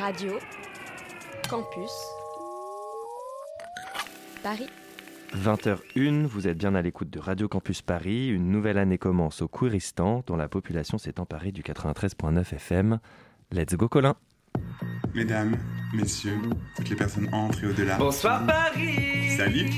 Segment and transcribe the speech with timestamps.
[0.00, 0.32] Radio
[1.48, 1.90] Campus
[4.42, 4.66] Paris.
[5.34, 8.28] 20h01, vous êtes bien à l'écoute de Radio Campus Paris.
[8.28, 12.98] Une nouvelle année commence au Kouristan, dont la population s'est emparée du 93.9 FM.
[13.52, 14.16] Let's go Colin
[15.14, 15.56] Mesdames,
[15.94, 16.40] messieurs,
[16.76, 17.96] toutes les personnes entrent et au-delà.
[17.96, 19.70] Bonsoir Paris Salut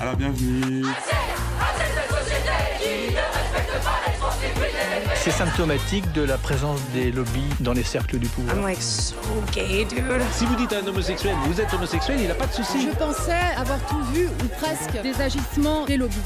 [0.00, 0.82] Alors bienvenue
[5.14, 8.56] C'est symptomatique de la présence des lobbies dans les cercles du pouvoir.
[8.56, 9.14] I'm like so
[9.52, 10.04] gay, dude.
[10.32, 12.88] Si vous dites à un homosexuel, vous êtes homosexuel, il n'a pas de souci.
[12.90, 16.16] Je pensais avoir tout vu, ou presque, des agissements des lobbies.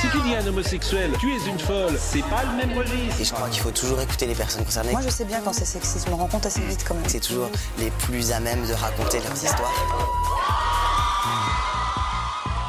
[0.00, 3.20] Si tu dis à un homosexuel, tu es une folle, c'est pas le même registre.
[3.20, 4.92] Et je crois qu'il faut toujours écouter les personnes concernées.
[4.92, 7.04] Moi, je sais bien quand c'est sexiste, je me rends compte assez vite quand même.
[7.08, 9.72] C'est toujours les plus à même de raconter leurs histoires.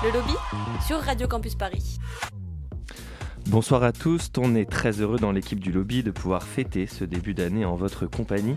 [0.05, 0.33] Le lobby
[0.85, 1.97] sur Radio Campus Paris.
[3.47, 7.05] Bonsoir à tous, on est très heureux dans l'équipe du lobby de pouvoir fêter ce
[7.05, 8.55] début d'année en votre compagnie.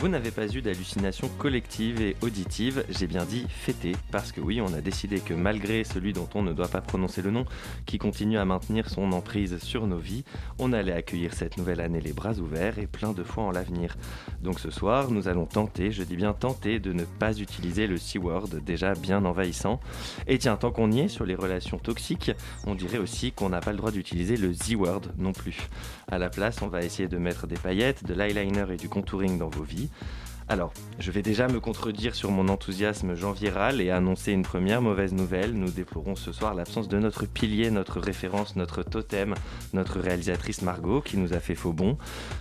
[0.00, 4.60] Vous n'avez pas eu d'hallucination collective et auditive, j'ai bien dit fêter, parce que oui,
[4.60, 7.46] on a décidé que malgré celui dont on ne doit pas prononcer le nom,
[7.86, 10.24] qui continue à maintenir son emprise sur nos vies,
[10.58, 13.96] on allait accueillir cette nouvelle année les bras ouverts et plein de foi en l'avenir.
[14.42, 17.96] Donc ce soir, nous allons tenter, je dis bien tenter, de ne pas utiliser le
[17.96, 19.80] C-word déjà bien envahissant.
[20.26, 22.32] Et tiens, tant qu'on y est sur les relations toxiques,
[22.66, 25.70] on dirait aussi qu'on n'a pas le droit d'utiliser le Z-word non plus.
[26.08, 29.38] À la place, on va essayer de mettre des paillettes, de l'eyeliner et du contouring
[29.38, 29.83] dans vos vies.
[30.46, 35.14] Alors, je vais déjà me contredire sur mon enthousiasme janviéral et annoncer une première mauvaise
[35.14, 35.54] nouvelle.
[35.54, 39.34] Nous déplorons ce soir l'absence de notre pilier, notre référence, notre totem,
[39.72, 41.96] notre réalisatrice Margot qui nous a fait faux bon.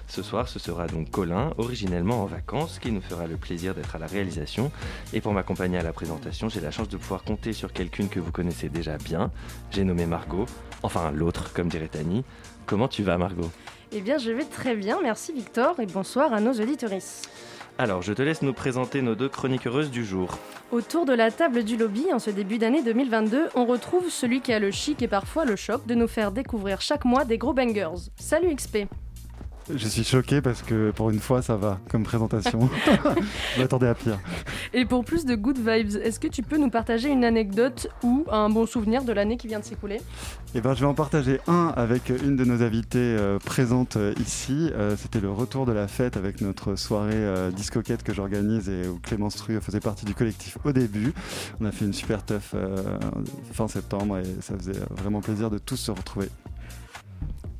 [0.08, 3.96] Ce soir, ce sera donc Colin, originellement en vacances, qui nous fera le plaisir d'être
[3.96, 4.70] à la réalisation.
[5.14, 8.20] Et pour m'accompagner à la présentation, j'ai la chance de pouvoir compter sur quelqu'une que
[8.20, 9.32] vous connaissez déjà bien.
[9.72, 10.46] J'ai nommé Margot,
[10.84, 12.26] enfin l'autre, comme dirait Annie.
[12.66, 13.50] Comment tu vas, Margot?
[13.92, 17.30] Eh bien, je vais très bien, merci Victor, et bonsoir à nos auditoristes.
[17.78, 20.38] Alors, je te laisse nous présenter nos deux chroniques heureuses du jour.
[20.72, 24.54] Autour de la table du lobby, en ce début d'année 2022, on retrouve celui qui
[24.54, 27.54] a le chic et parfois le choc de nous faire découvrir chaque mois des gros
[27.54, 28.10] bangers.
[28.16, 28.88] Salut XP
[29.74, 32.70] Je suis choqué parce que pour une fois, ça va comme présentation.
[33.56, 34.20] je m'attendais à pire.
[34.74, 38.26] Et pour plus de good vibes, est-ce que tu peux nous partager une anecdote ou
[38.30, 40.02] un bon souvenir de l'année qui vient de s'écouler?
[40.54, 44.14] Eh ben, je vais en partager un avec une de nos invitées euh, présentes euh,
[44.20, 44.70] ici.
[44.74, 48.88] Euh, C'était le retour de la fête avec notre soirée euh, discoquette que j'organise et
[48.88, 51.14] où Clémence Tru faisait partie du collectif au début.
[51.62, 52.54] On a fait une super teuf
[53.54, 56.30] fin septembre et ça faisait vraiment plaisir de tous se retrouver.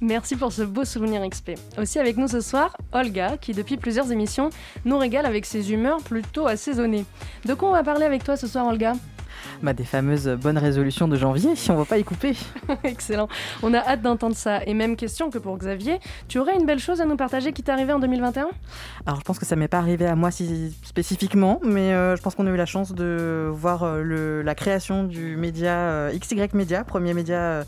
[0.04, 1.52] Merci pour ce beau souvenir XP.
[1.78, 4.50] Aussi avec nous ce soir, Olga, qui depuis plusieurs émissions
[4.84, 7.06] nous régale avec ses humeurs plutôt assaisonnées.
[7.46, 8.96] De quoi on va parler avec toi ce soir, Olga?
[9.62, 12.36] Bah, des fameuses bonnes résolutions de janvier, si on va pas y couper.
[12.84, 13.28] Excellent.
[13.62, 14.64] On a hâte d'entendre ça.
[14.66, 17.64] Et même question que pour Xavier, tu aurais une belle chose à nous partager qui
[17.64, 18.48] t'est arrivée en 2021
[19.06, 22.22] Alors, je pense que ça m'est pas arrivé à moi si spécifiquement, mais euh, je
[22.22, 26.18] pense qu'on a eu la chance de voir euh, le, la création du média euh,
[26.18, 27.64] XY Média, premier média euh,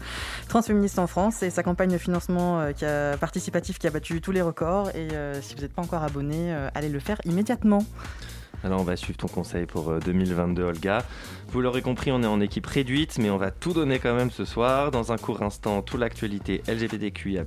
[0.48, 4.22] transféministe en France, et sa campagne de financement euh, qui a, participatif qui a battu
[4.22, 4.90] tous les records.
[4.90, 7.84] Et euh, si vous n'êtes pas encore abonné, euh, allez le faire immédiatement.
[8.64, 11.04] Alors on va suivre ton conseil pour euh, 2022 Olga.
[11.50, 14.30] Vous l'aurez compris, on est en équipe réduite, mais on va tout donner quand même
[14.30, 14.92] ce soir.
[14.92, 17.46] Dans un court instant, toute l'actualité LGBTQIA+.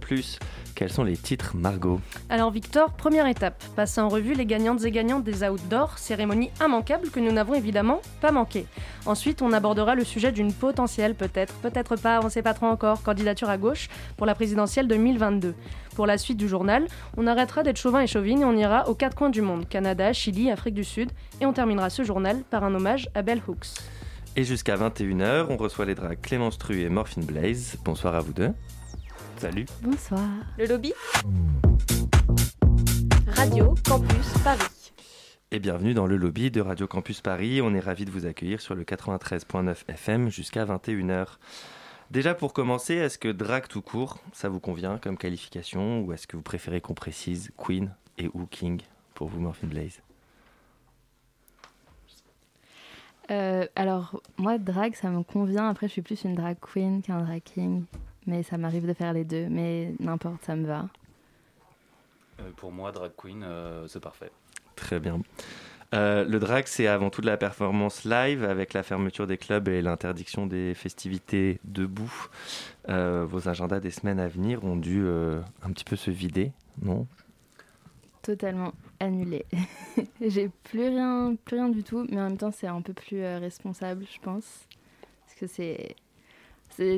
[0.75, 2.01] Quels sont les titres Margot?
[2.31, 7.11] Alors Victor, première étape, passer en revue les gagnantes et gagnants des Outdoors, cérémonie immanquable
[7.11, 8.65] que nous n'avons évidemment pas manqué.
[9.05, 12.67] Ensuite, on abordera le sujet d'une potentielle, peut-être, peut-être pas, on ne sait pas trop
[12.67, 15.55] encore, candidature à gauche pour la présidentielle 2022.
[15.97, 18.95] Pour la suite du journal, on arrêtera d'être chauvin et chauvine et on ira aux
[18.95, 21.11] quatre coins du monde, Canada, Chili, Afrique du Sud,
[21.41, 23.67] et on terminera ce journal par un hommage à Bell Hooks.
[24.37, 27.77] Et jusqu'à 21h, on reçoit les drags Clémence Tru et Morphine Blaze.
[27.85, 28.53] Bonsoir à vous deux.
[29.39, 29.67] Salut.
[29.83, 30.29] Bonsoir.
[30.59, 30.93] Le lobby
[33.27, 34.93] Radio Campus Paris.
[35.51, 37.61] Et bienvenue dans le lobby de Radio Campus Paris.
[37.63, 41.27] On est ravis de vous accueillir sur le 93.9 FM jusqu'à 21h.
[42.11, 46.27] Déjà pour commencer, est-ce que drag tout court, ça vous convient comme qualification ou est-ce
[46.27, 48.81] que vous préférez qu'on précise Queen et ou King
[49.15, 50.01] pour vous Morphine Blaze
[53.31, 55.69] Euh, alors, moi, drag, ça me convient.
[55.69, 57.85] Après, je suis plus une drag queen qu'un drag king.
[58.27, 59.49] Mais ça m'arrive de faire les deux.
[59.49, 60.89] Mais n'importe, ça me va.
[62.41, 64.31] Euh, pour moi, drag queen, euh, c'est parfait.
[64.77, 65.21] Très bien.
[65.95, 69.69] Euh, le drag, c'est avant tout de la performance live avec la fermeture des clubs
[69.69, 72.29] et l'interdiction des festivités debout.
[72.89, 76.53] Euh, vos agendas des semaines à venir ont dû euh, un petit peu se vider,
[76.83, 77.07] non?
[78.29, 79.47] Totalement annulé.
[80.21, 82.07] J'ai plus rien, plus rien du tout.
[82.11, 84.67] Mais en même temps, c'est un peu plus euh, responsable, je pense.
[85.25, 85.97] Parce que c'est.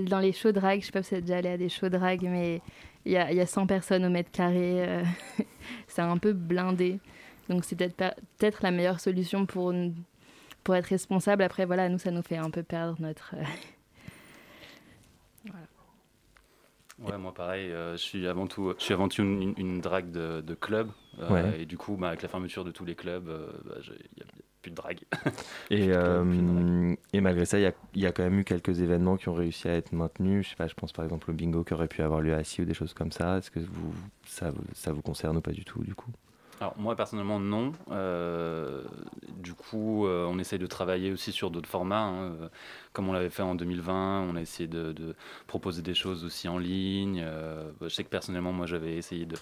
[0.09, 1.89] Dans les shows drag, je sais pas si vous êtes déjà allé à des shows
[1.89, 2.61] drag, mais
[3.05, 4.89] il y a, y a 100 personnes au mètre carré.
[4.89, 5.05] euh,
[5.87, 6.99] c'est un peu blindé.
[7.49, 9.73] Donc c'est peut-être peut-être la meilleure solution pour,
[10.65, 11.45] pour être responsable.
[11.45, 13.37] Après, voilà, nous, ça nous fait un peu perdre notre...
[13.37, 13.45] euh,
[16.99, 20.55] Ouais, moi pareil, je suis avant tout, je suis avant tout une, une- drague de
[20.55, 20.91] club.
[21.21, 21.63] Euh, Ouais.
[21.63, 24.23] Et du coup, bah, avec la fermeture de tous les clubs, euh, bah, il n'y
[24.23, 24.27] a,
[24.63, 25.01] plus de drague.
[25.71, 29.29] Et, euh, et malgré ça, il y y a quand même eu quelques événements qui
[29.31, 30.45] ont réussi à être maintenus.
[30.45, 32.39] Je sais pas, je pense par exemple au bingo qui aurait pu avoir lieu à
[32.39, 33.39] Assis ou des choses comme ça.
[33.39, 33.95] Est-ce que vous,
[34.27, 36.11] ça, vous- ça vous concerne ou pas du tout du coup?
[36.61, 37.73] Alors moi personnellement non.
[37.91, 38.83] Euh,
[39.39, 42.03] du coup, euh, on essaye de travailler aussi sur d'autres formats.
[42.03, 42.33] hein.
[42.43, 42.49] Euh,
[42.93, 45.15] Comme on l'avait fait en 2020, on a essayé de,
[45.47, 47.23] proposer des choses aussi en ligne.
[47.25, 49.37] Euh, je sais que personnellement, moi j'avais essayé de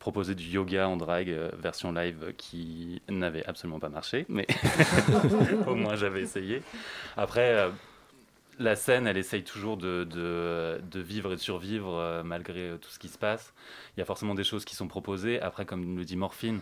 [0.00, 4.46] proposer du yoga en drag euh, version live qui n'avait absolument pas marché, mais
[5.66, 6.62] au moins j'avais essayé.
[7.16, 7.70] Après.
[8.58, 10.06] La scène, elle essaye toujours de,
[10.94, 13.52] vivre et de survivre euh, malgré euh, tout ce qui se passe.
[13.96, 15.40] Il y a forcément des choses qui sont proposées.
[15.40, 16.60] Après, comme le dit Morphine,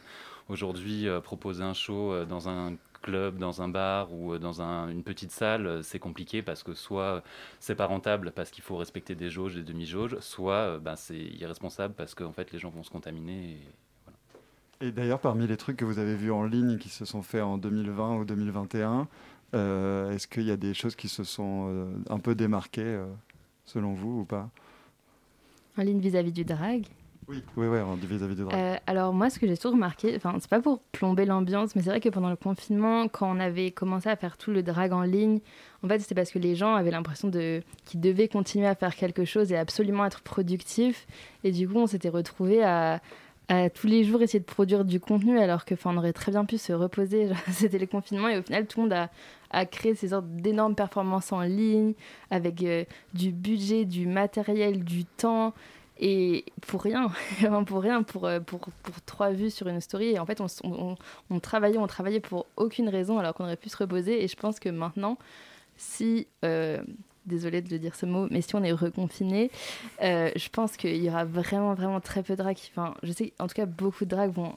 [0.49, 5.03] aujourd'hui, euh, proposer un show dans un club, dans un bar ou dans un- une
[5.03, 7.23] petite salle, c'est compliqué parce que soit
[7.59, 11.95] c'est pas rentable parce qu'il faut respecter des jauges, des demi-jauges, soit ben, c'est irresponsable
[11.95, 13.59] parce qu'en fait les gens vont se contaminer.
[14.81, 17.23] et- Et d'ailleurs, parmi les trucs que vous avez vus en ligne qui se sont
[17.23, 19.07] faits en 2020 ou 2021,
[19.55, 23.07] euh, est-ce qu'il y a des choses qui se sont euh, un peu démarquées, euh,
[23.65, 24.51] selon vous, ou pas?
[25.79, 26.87] En ligne vis-à-vis du drag?
[27.29, 28.81] Oui, oui, oui, en- vis-à-vis de drag.
[28.87, 31.91] Alors moi, ce que j'ai surtout remarqué, enfin c'est pas pour plomber l'ambiance, mais c'est
[31.91, 35.03] vrai que pendant le confinement, quand on avait commencé à faire tout le drag en
[35.03, 35.39] ligne,
[35.85, 38.97] en fait c'était parce que les gens avaient l'impression de qu'ils devaient continuer à faire
[38.97, 41.07] quelque chose et absolument être productifs,
[41.45, 43.01] et du coup on s'était retrouvés à,
[43.49, 46.45] à tous les jours essayer de produire du contenu alors que, on aurait très bien
[46.45, 47.29] pu se reposer.
[47.53, 49.11] C'était le confinement et au final tout le monde a,
[49.51, 51.95] a créé ces sortes d'énormes performances en ligne
[52.31, 52.85] avec euh,
[53.15, 55.55] du budget, du matériel, du temps
[55.99, 57.13] et pour rien,
[57.67, 60.11] pour rien, pour, euh, pour, pour trois vues sur une story.
[60.11, 60.41] Et en fait,
[61.31, 64.23] on travaillait, on travaillait pour aucune raison alors qu'on aurait pu se reposer.
[64.23, 65.19] Et je pense que maintenant,
[65.77, 66.83] si, euh,
[67.27, 69.51] désolée de le dire ce mot, mais si on est reconfiné,
[70.03, 72.59] euh, je pense qu'il y aura vraiment, vraiment très peu de drags.
[72.71, 74.55] Enfin, je sais, en tout cas, beaucoup de drags vont,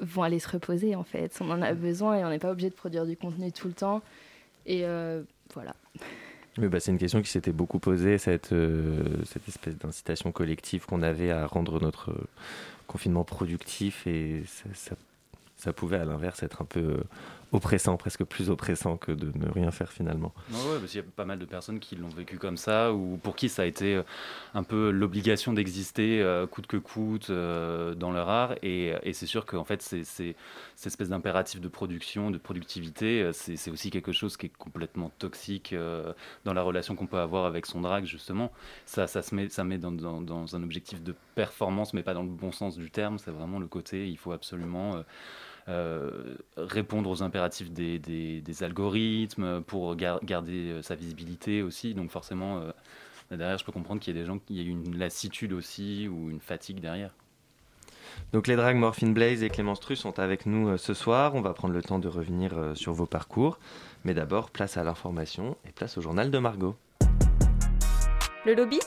[0.00, 1.36] vont aller se reposer en fait.
[1.40, 3.74] On en a besoin et on n'est pas obligé de produire du contenu tout le
[3.74, 4.02] temps.
[4.66, 5.22] Et euh,
[5.54, 5.74] voilà.
[6.58, 11.00] Bah, c'est une question qui s'était beaucoup posée, cette, euh, cette espèce d'incitation collective qu'on
[11.00, 12.12] avait à rendre notre
[12.86, 14.42] confinement productif et
[15.56, 16.98] ça, pouvait à l'inverse être un peu
[17.52, 20.32] oppressant, presque plus oppressant que de ne rien faire finalement.
[20.50, 23.18] Ouais, parce qu'il y a pas mal de personnes qui l'ont vécu comme ça, ou
[23.22, 24.02] pour qui ça a été euh,
[24.54, 28.54] un peu l'obligation d'exister euh, coûte que coûte euh, dans leur art.
[28.62, 30.36] Et, c'est sûr qu'en fait, c'est, cette
[30.86, 35.74] espèce d'impératif de production, de productivité, c'est, aussi quelque chose qui est complètement toxique
[36.44, 38.50] dans la relation qu'on peut avoir avec son drag, justement.
[38.86, 42.30] Ça, ça se met, ça met dans un objectif de performance, mais pas dans le
[42.30, 43.18] bon sens du terme.
[43.18, 45.02] C'est vraiment le côté, il faut absolument...
[45.68, 51.94] euh, répondre aux impératifs des, des- des algorithmes pour gar- garder euh, sa visibilité aussi.
[51.94, 52.70] Donc forcément, euh,
[53.36, 56.08] derrière, je peux comprendre qu'il y a des gens qui y a une lassitude aussi
[56.08, 57.14] ou une fatigue derrière.
[58.32, 61.34] Donc les drags Morphine Blaze et Clémence Tru sont avec nous ce soir.
[61.34, 63.58] On va prendre le temps de revenir sur vos parcours.
[64.04, 66.76] Mais d'abord, place à l'information et place au journal de Margot.
[68.44, 68.80] Le lobby?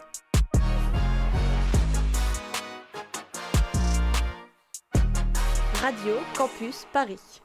[6.06, 7.42] Radio Campus Paris.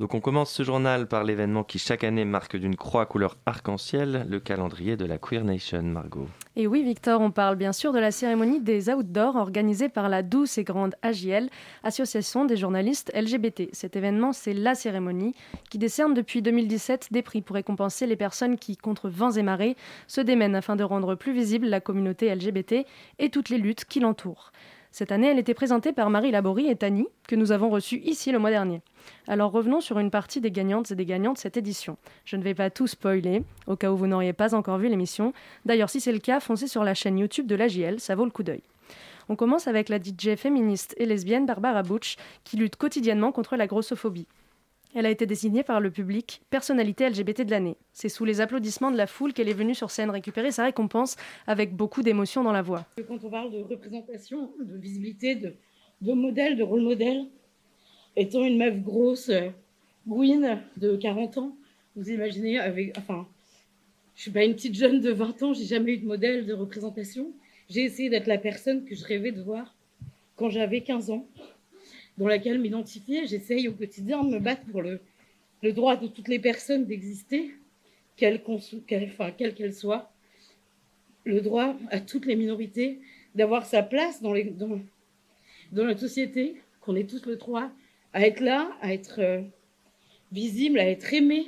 [0.00, 4.26] Donc on commence ce journal par l'événement qui chaque année marque d'une croix couleur arc-en-ciel,
[4.28, 6.26] le calendrier de la Queer Nation, Margot.
[6.56, 10.24] Et oui, Victor, on parle bien sûr de la cérémonie des Outdoors organisée par la
[10.24, 11.50] douce et grande AJL,
[11.84, 13.68] Association des journalistes LGBT.
[13.72, 15.36] Cet événement, c'est la cérémonie
[15.70, 19.76] qui décerne depuis 2017 des prix pour récompenser les personnes qui, contre vents et marées,
[20.08, 22.86] se démènent afin de rendre plus visible la communauté LGBT
[23.20, 24.50] et toutes les luttes qui l'entourent.
[24.92, 28.32] Cette année, elle était présentée par Marie Laborie et Tani, que nous avons reçus ici
[28.32, 28.82] le mois dernier.
[29.28, 31.96] Alors revenons sur une partie des gagnantes et des gagnants de cette édition.
[32.24, 35.32] Je ne vais pas tout spoiler, au cas où vous n'auriez pas encore vu l'émission.
[35.64, 38.32] D'ailleurs, si c'est le cas, foncez sur la chaîne YouTube de l'AJL, ça vaut le
[38.32, 38.62] coup d'œil.
[39.28, 43.68] On commence avec la DJ féministe et lesbienne Barbara Butch, qui lutte quotidiennement contre la
[43.68, 44.26] grossophobie.
[44.94, 47.76] Elle a été désignée par le public personnalité LGBT de l'année.
[47.92, 51.16] C'est sous les applaudissements de la foule qu'elle est venue sur scène récupérer sa récompense
[51.46, 52.84] avec beaucoup d'émotion dans la voix.
[53.06, 57.26] Quand on parle de représentation, de visibilité, de, modèle, de rôle modèle,
[58.16, 59.50] étant une meuf grosse, euh,
[60.08, 61.56] gouine de 40 ans,
[61.94, 63.28] vous imaginez avec, enfin,
[64.16, 66.52] je suis pas une petite jeune de 20 ans, j'ai jamais eu de modèle de
[66.52, 67.32] représentation.
[67.68, 69.76] J'ai essayé d'être la personne que je rêvais de voir
[70.34, 71.28] quand j'avais 15 ans,
[72.20, 73.26] dans laquelle m'identifier.
[73.26, 75.00] J'essaye au quotidien de me battre pour le,
[75.72, 77.54] droit de toutes les personnes d'exister,
[78.16, 78.42] quelles
[78.86, 80.12] qu'elles soient,
[81.24, 83.00] le droit à toutes les minorités
[83.34, 84.34] d'avoir sa place dans,
[85.72, 87.70] notre société, qu'on est tous le droit
[88.12, 89.40] à être là, à être euh,
[90.30, 91.46] visible, à être aimé.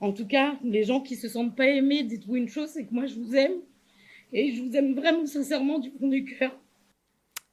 [0.00, 2.92] En tout cas, les gens qui se sentent pas aimés, dites-vous une chose, c'est que
[2.92, 3.60] moi je vous aime
[4.32, 6.54] et je vous aime vraiment sincèrement du fond du cœur.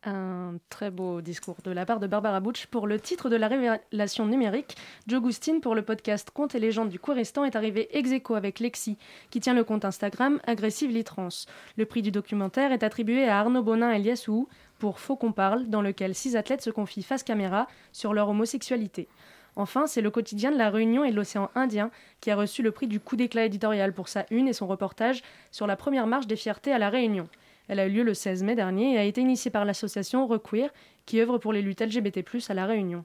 [0.03, 3.47] Un très beau discours de la part de Barbara Butch pour le titre de la
[3.47, 4.77] révélation numérique.
[5.07, 8.59] Joe Goustin pour le podcast Contes et légendes du Kouristan est arrivé ex aequo avec
[8.59, 8.97] Lexi,
[9.31, 11.47] qui tient le compte Instagram Aggressive Litrance.
[11.77, 15.81] Le prix du documentaire est attribué à Arnaud Bonin Eliassou pour Faux qu'on parle, dans
[15.81, 19.09] lequel six athlètes se confient face caméra sur leur homosexualité.
[19.55, 21.89] Enfin, c'est le quotidien de la Réunion et de l'océan Indien
[22.21, 25.23] qui a reçu le prix du coup d'éclat éditorial pour sa une et son reportage
[25.51, 27.27] sur la première marche des fiertés à la Réunion.
[27.67, 30.69] Elle a eu lieu le 16 mai dernier et a été initiée par l'association Requeer
[31.05, 33.03] qui œuvre pour les luttes LGBT+ à la Réunion.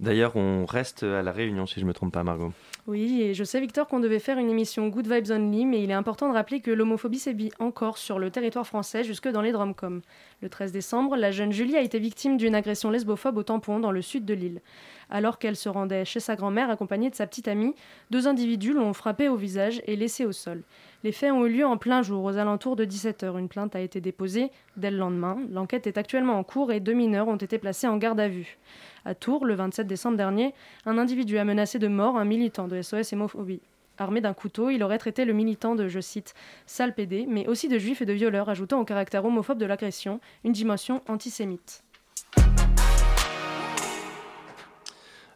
[0.00, 2.52] D'ailleurs, on reste à la Réunion si je ne me trompe pas, Margot.
[2.86, 5.90] Oui, et je sais, Victor, qu'on devait faire une émission Good Vibes Only, mais il
[5.90, 9.52] est important de rappeler que l'homophobie sévit encore sur le territoire français, jusque dans les
[9.52, 10.00] Dromcom.
[10.42, 13.90] Le 13 décembre, la jeune Julie a été victime d'une agression lesbophobe au tampon dans
[13.90, 14.62] le sud de l'île.
[15.10, 17.74] Alors qu'elle se rendait chez sa grand-mère accompagnée de sa petite amie,
[18.10, 20.62] deux individus l'ont frappée au visage et laissée au sol.
[21.04, 23.38] Les faits ont eu lieu en plein jour, aux alentours de 17h.
[23.38, 25.36] Une plainte a été déposée dès le lendemain.
[25.50, 28.56] L'enquête est actuellement en cours et deux mineurs ont été placés en garde à vue.
[29.04, 30.54] À Tours, le 27 décembre dernier,
[30.86, 33.60] un individu a menacé de mort un militant de SOS Hémophobie.
[34.00, 36.32] Armé d'un couteau, il aurait traité le militant de, je cite,
[36.64, 40.20] sale pédé, mais aussi de juif et de violeur, ajoutant au caractère homophobe de l'agression
[40.42, 41.84] une dimension antisémite.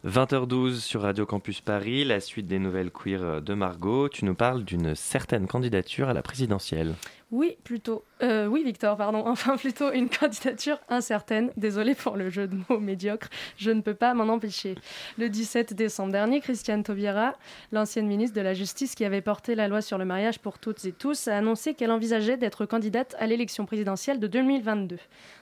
[0.07, 4.09] 20h12 sur Radio Campus Paris, la suite des nouvelles queer de Margot.
[4.09, 6.95] Tu nous parles d'une certaine candidature à la présidentielle.
[7.35, 8.05] Oui, plutôt.
[8.23, 9.25] Euh, oui, Victor, pardon.
[9.35, 11.51] Enfin, plutôt une candidature incertaine.
[11.57, 13.29] Désolée pour le jeu de mots médiocre.
[13.57, 14.77] Je ne peux pas m'en empêcher.
[15.19, 17.35] Le 17 décembre dernier, Christiane Taubira,
[17.73, 20.85] l'ancienne ministre de la Justice qui avait porté la loi sur le mariage pour toutes
[20.85, 24.99] et tous, a annoncé qu'elle envisageait d'être candidate à l'élection présidentielle de 2022.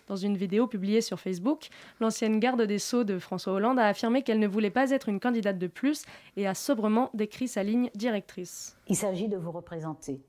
[0.06, 1.68] Dans une vidéo publiée sur Facebook,
[2.00, 5.20] l'ancienne garde des Sceaux de François Hollande a affirmé qu'elle ne voulait pas être une
[5.20, 6.06] candidate de plus
[6.38, 8.78] et a sobrement décrit sa ligne directrice.
[8.88, 10.22] Il s'agit de vous représenter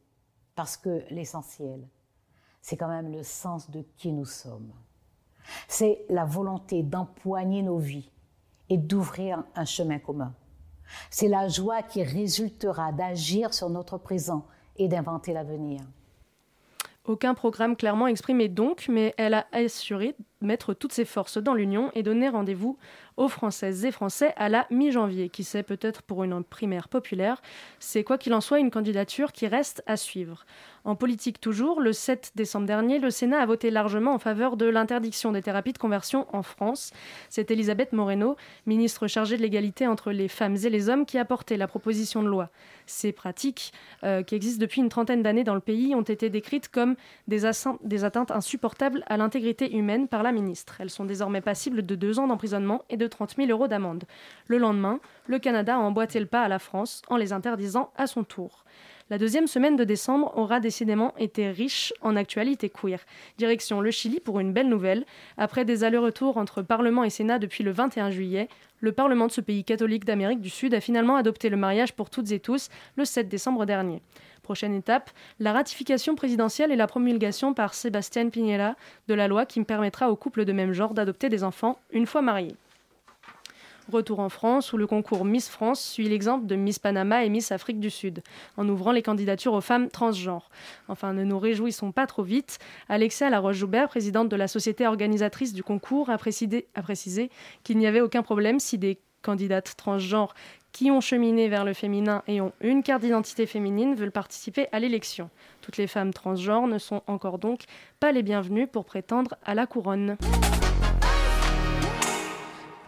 [0.55, 1.87] parce que l'essentiel,
[2.61, 4.71] c'est quand même le sens de qui nous sommes.
[5.67, 8.09] C'est la volonté d'empoigner nos vies
[8.69, 10.33] et d'ouvrir un chemin commun.
[11.09, 14.45] C'est la joie qui résultera d'agir sur notre présent
[14.77, 15.81] et d'inventer l'avenir.
[17.05, 21.91] Aucun programme clairement exprimé donc, mais elle a assuré mettre toutes ses forces dans l'Union
[21.95, 22.77] et donner rendez-vous
[23.17, 25.29] aux Françaises et Français à la mi-janvier.
[25.29, 27.41] Qui sait, peut-être pour une primaire populaire.
[27.79, 30.45] C'est quoi qu'il en soit une candidature qui reste à suivre.
[30.85, 34.65] En politique toujours, le 7 décembre dernier, le Sénat a voté largement en faveur de
[34.65, 36.91] l'interdiction des thérapies de conversion en France.
[37.29, 38.35] C'est Elisabeth Moreno,
[38.65, 42.21] ministre chargée de l'égalité entre les femmes et les hommes, qui a porté la proposition
[42.21, 42.49] de loi.
[42.85, 43.71] Ces pratiques,
[44.03, 46.95] euh, qui existent depuis une trentaine d'années dans le pays, ont été décrites comme
[47.29, 47.49] des,
[47.83, 50.32] des atteintes insupportables à l'intégrité humaine par la
[50.79, 54.03] Elles sont désormais passibles de deux ans d'emprisonnement et de 30 000 euros d'amende.
[54.47, 58.07] Le lendemain, le Canada a emboîté le pas à la France en les interdisant à
[58.07, 58.63] son tour.
[59.09, 62.99] La deuxième semaine de décembre aura décidément été riche en actualités queer.
[63.37, 65.05] Direction le Chili pour une belle nouvelle.
[65.37, 68.47] Après des allers-retours entre Parlement et Sénat depuis le 21 juillet,
[68.79, 72.09] le Parlement de ce pays catholique d'Amérique du Sud a finalement adopté le mariage pour
[72.09, 74.01] toutes et tous le 7 décembre dernier.
[74.43, 75.09] Prochaine étape,
[75.39, 78.75] la ratification présidentielle et la promulgation par Sébastien Piñera
[79.07, 82.21] de la loi qui permettra aux couples de même genre d'adopter des enfants une fois
[82.21, 82.55] mariés.
[83.91, 87.53] Retour en France, où le concours Miss France suit l'exemple de Miss Panama et Miss
[87.53, 88.21] Afrique du Sud,
[88.57, 90.49] en ouvrant les candidatures aux femmes transgenres.
[90.89, 92.59] Enfin, ne nous réjouissons pas trop vite.
[92.89, 97.29] Alexia Laroche-Joubert, présidente de la société organisatrice du concours, a précisé
[97.63, 100.33] qu'il n'y avait aucun problème si des candidates transgenres
[100.73, 104.79] qui ont cheminé vers le féminin et ont une carte d'identité féminine veulent participer à
[104.79, 105.29] l'élection.
[105.61, 107.61] Toutes les femmes transgenres ne sont encore donc
[107.99, 110.17] pas les bienvenues pour prétendre à la couronne.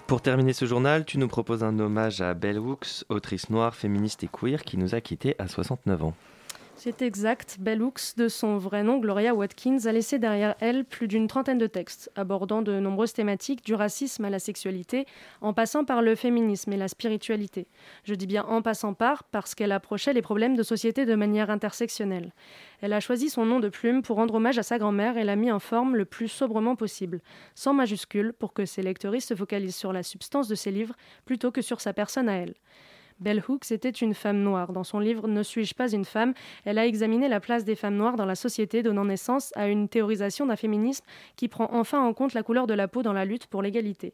[0.07, 4.23] Pour terminer ce journal, tu nous proposes un hommage à Bell Hooks, autrice noire, féministe
[4.23, 6.13] et queer, qui nous a quittés à 69 ans.
[6.77, 7.57] C'est exact.
[7.59, 11.57] Bell Hooks, de son vrai nom Gloria Watkins, a laissé derrière elle plus d'une trentaine
[11.57, 15.05] de textes, abordant de nombreuses thématiques, du racisme à la sexualité,
[15.41, 17.67] en passant par le féminisme et la spiritualité.
[18.03, 21.49] Je dis bien en passant par, parce qu'elle approchait les problèmes de société de manière
[21.49, 22.33] intersectionnelle.
[22.81, 25.37] Elle a choisi son nom de plume pour rendre hommage à sa grand-mère et l'a
[25.37, 27.21] mis en forme le plus sobrement possible,
[27.55, 31.51] sans majuscule, pour que ses lecteuristes se focalisent sur la substance de ses livres plutôt
[31.51, 32.55] que sur sa personne à elle.
[33.21, 34.73] Bell Hooks était une femme noire.
[34.73, 36.33] Dans son livre Ne suis-je pas une femme
[36.65, 39.87] elle a examiné la place des femmes noires dans la société, donnant naissance à une
[39.87, 41.05] théorisation d'un féminisme
[41.35, 44.13] qui prend enfin en compte la couleur de la peau dans la lutte pour l'égalité.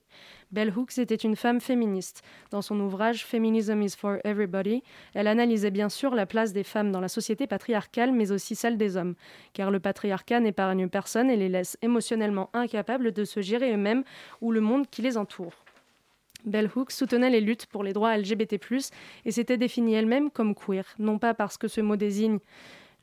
[0.52, 2.22] Bell Hooks était une femme féministe.
[2.52, 6.92] Dans son ouvrage Feminism is for Everybody, elle analysait bien sûr la place des femmes
[6.92, 9.16] dans la société patriarcale, mais aussi celle des hommes,
[9.54, 14.04] car le patriarcat n'épargne personne et les laisse émotionnellement incapables de se gérer eux-mêmes
[14.42, 15.54] ou le monde qui les entoure.
[16.46, 18.60] Bell Hooks soutenait les luttes pour les droits LGBT+,
[19.26, 22.40] et s'était définie elle-même comme queer, non pas parce que ce mot désigne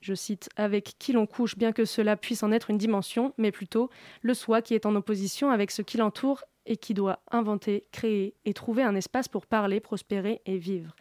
[0.01, 3.51] je cite, avec qui l'on couche, bien que cela puisse en être une dimension, mais
[3.51, 3.91] plutôt
[4.23, 8.35] le soi qui est en opposition avec ce qui l'entoure et qui doit inventer, créer
[8.45, 10.95] et trouver un espace pour parler, prospérer et vivre.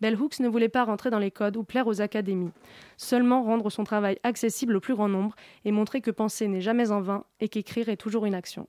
[0.00, 2.52] Bell Hooks ne voulait pas rentrer dans les codes ou plaire aux académies,
[2.96, 6.90] seulement rendre son travail accessible au plus grand nombre et montrer que penser n'est jamais
[6.90, 8.66] en vain et qu'écrire est toujours une action.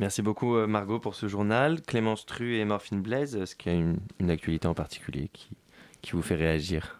[0.00, 1.82] Merci beaucoup euh, Margot pour ce journal.
[1.82, 5.50] Clémence Tru et Morphine Blaise, est-ce qu'il y a une, actualité en particulier qui,
[6.00, 6.98] qui vous fait réagir?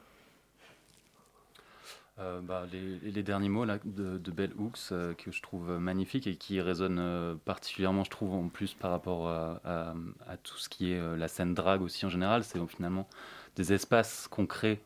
[2.18, 2.66] Euh, bah,
[3.02, 7.38] les, derniers mots là, de, Bell Hooks euh, que je trouve magnifiques et qui résonnent
[7.46, 9.94] particulièrement, je trouve, en plus par rapport à,
[10.42, 12.44] tout ce qui est la scène drague aussi en général.
[12.44, 13.08] C'est finalement
[13.56, 14.78] des espaces qu'on crée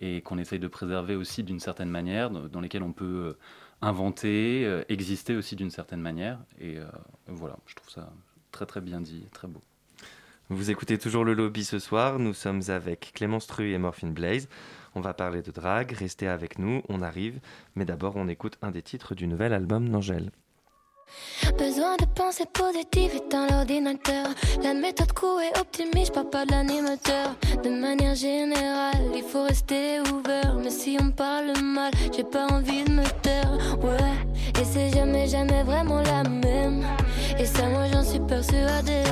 [0.00, 3.36] et qu'on essaye de préserver aussi d'une certaine manière, dans lesquels on peut
[3.82, 6.38] inventer, euh, exister aussi d'une certaine manière.
[6.60, 6.86] Et euh,
[7.26, 8.12] voilà, je trouve ça
[8.52, 9.60] très très bien dit, très beau.
[10.48, 12.18] Vous écoutez toujours le lobby ce soir.
[12.18, 14.48] Nous sommes avec Clémence Tru et Morphine Blaze.
[14.94, 15.92] On va parler de drague.
[15.92, 17.40] Restez avec nous, on arrive.
[17.74, 20.30] Mais d'abord, on écoute un des titres du nouvel album d'Angèle.
[21.58, 24.26] Besoin de pensée positive dans l'ordinateur.
[24.62, 27.34] La méthode court et optimiste, je pas de l'animateur.
[27.62, 30.54] De manière générale, il faut rester ouvert.
[30.62, 33.50] Mais si on parle mal, j'ai pas envie de me taire.
[33.82, 36.84] Ouais, et c'est jamais, jamais vraiment la même.
[37.38, 39.04] Et ça, moi j'en suis persuadée.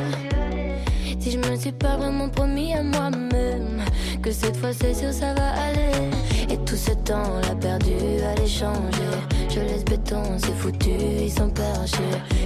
[1.21, 3.83] Si je me suis pas vraiment promis à moi-même
[4.23, 6.11] que cette fois c'est sûr ça va aller.
[6.49, 7.93] Et tout ce temps on l'a perdu
[8.25, 9.11] à l'échanger.
[9.53, 10.91] Je laisse béton, c'est foutu,
[11.23, 11.99] ils sont perchés.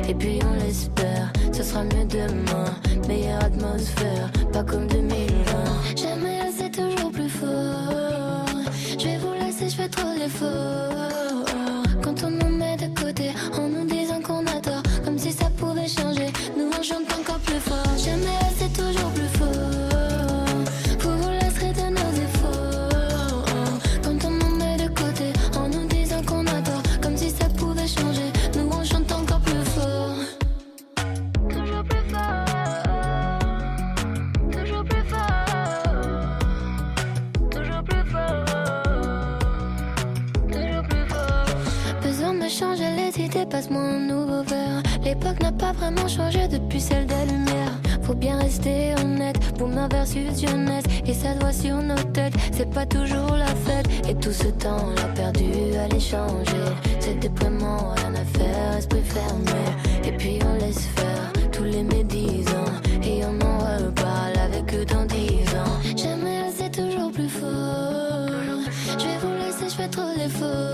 [0.09, 2.65] Et puis on l'espère, ce sera mieux demain.
[3.07, 5.97] Meilleure atmosphère, pas comme 2020.
[5.97, 8.47] Jamais c'est toujours plus fort.
[8.99, 11.04] Je vais vous laisser, je fais trop l'effort.
[49.89, 50.85] versus jeunesse.
[51.07, 52.35] Et ça doit sur nos têtes.
[52.53, 53.87] C'est pas toujours la fête.
[54.09, 56.65] Et tout ce temps on l'a perdu à l'échanger.
[57.01, 59.61] C'est déploiement, rien à faire, esprit fermé.
[60.05, 62.73] Et puis on laisse faire tous les médisants.
[63.03, 65.17] Et on en reparle avec eux dans 10
[65.57, 65.97] ans.
[65.97, 68.29] Jamais assez toujours plus fort.
[68.99, 70.74] Je vais vous laisser, je fais trop d'efforts.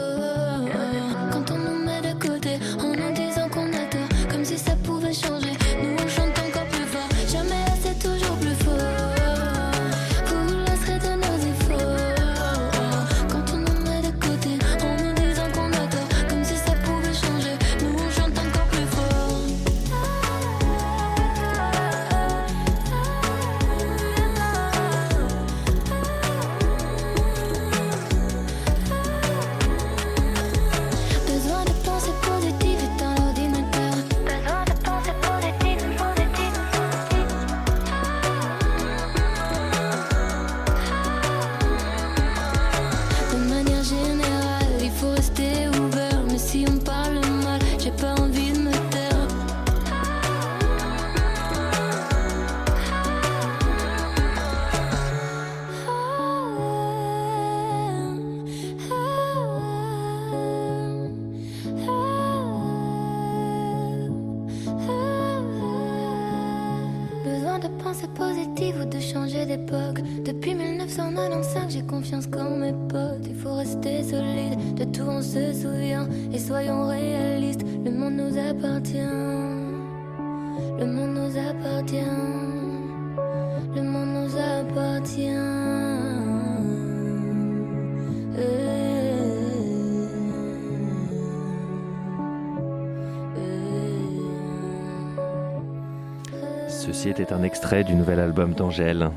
[97.10, 99.10] Était un extrait du nouvel album d'Angèle.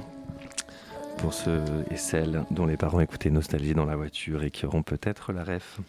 [1.18, 4.84] pour ceux et celles dont les parents écoutaient Nostalgie dans la voiture et qui auront
[4.84, 5.80] peut-être la ref.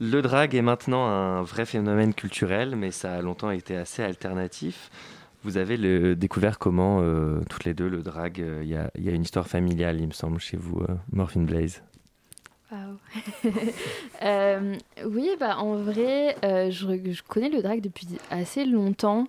[0.00, 4.90] Le drag est maintenant un vrai phénomène culturel, mais ça a longtemps été assez alternatif.
[5.42, 9.22] Vous avez découvert comment, euh, toutes les deux, le drag euh, Il y, a une
[9.22, 11.82] histoire familiale, il me semble, chez vous, euh, Morphine Blaze.
[12.72, 12.98] Wow.
[15.06, 19.28] oui, bah, en vrai, je, connais le drag depuis assez longtemps.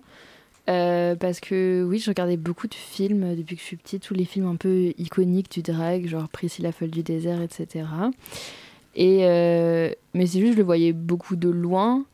[0.68, 4.24] Parce que oui, je regardais beaucoup de films depuis que je suis petite, tous les
[4.24, 7.86] films un peu iconiques du drag, genre Priscilla Folle du désert, etc.
[8.94, 12.04] Et, euh, mais c'est juste, je le voyais beaucoup de loin.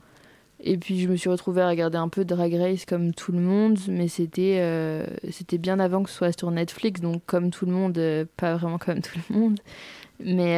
[0.61, 3.41] Et puis je me suis retrouvée à regarder un peu Drag Race comme tout le
[3.41, 7.67] monde, mais c'était euh, c'était bien avant que ce soit sur Netflix, donc comme tout
[7.67, 9.59] le monde, euh, pas vraiment comme tout le monde.
[10.25, 10.55] Mais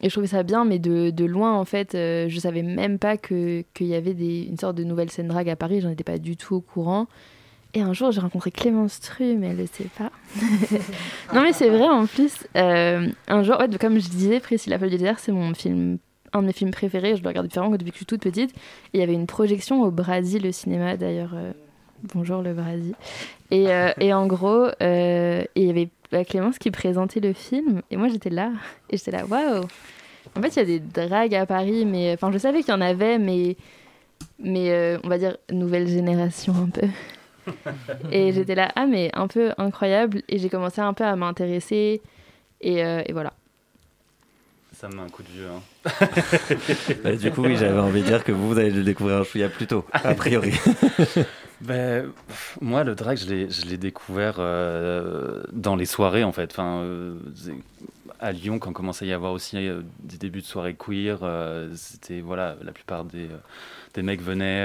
[0.00, 3.16] et je trouvais ça bien, mais de, de loin en fait, je savais même pas
[3.16, 6.18] qu'il y avait des, une sorte de nouvelle scène drag à Paris, j'en étais pas
[6.18, 7.08] du tout au courant.
[7.76, 10.10] Et un jour, j'ai rencontré Clémence Tru, mais elle ne sait pas.
[11.34, 12.46] non, mais c'est vrai, en plus.
[12.56, 15.98] Euh, un jour, ouais, comme je disais, Priscilla Folle du désert, c'est mon film,
[16.32, 17.16] un de mes films préférés.
[17.16, 18.50] Je le regarde différemment depuis que je suis toute petite.
[18.54, 18.54] Et
[18.94, 21.32] il y avait une projection au Brésil, le cinéma, d'ailleurs.
[21.34, 21.52] Euh,
[22.14, 22.94] bonjour, le Brésil.
[23.50, 25.90] Et, euh, et en gros, il y avait
[26.24, 27.82] Clémence qui présentait le film.
[27.90, 28.52] Et moi, j'étais là.
[28.90, 29.64] Et j'étais là, waouh!
[30.36, 32.12] En fait, il y a des dragues à Paris, mais.
[32.14, 33.56] Enfin, je savais qu'il y en avait, mais.
[34.38, 36.86] Mais on va dire nouvelle génération un peu
[38.12, 40.22] et j'étais là, ah mais un peu incroyable.
[40.28, 42.02] Et j'ai commencé un peu à m'intéresser.
[42.60, 43.32] Et, euh, et, voilà.
[44.72, 45.48] Ça me met un coup de vieux.
[45.48, 45.90] Hein.
[47.04, 49.24] bah, du coup, oui, j'avais envie de dire que vous, vous allez le découvrir un
[49.24, 50.52] chouïa plus tôt, a priori.
[51.60, 52.12] Ben,
[52.60, 56.50] moi, le drag, je l'ai découvert euh, dans les soirées, en fait.
[56.52, 57.14] Enfin, euh,
[58.20, 59.56] à Lyon, quand commençait à y avoir aussi
[60.00, 61.18] des débuts de soirées queer,
[61.74, 63.28] c'était, voilà, la plupart des,
[63.94, 64.64] des mecs venaient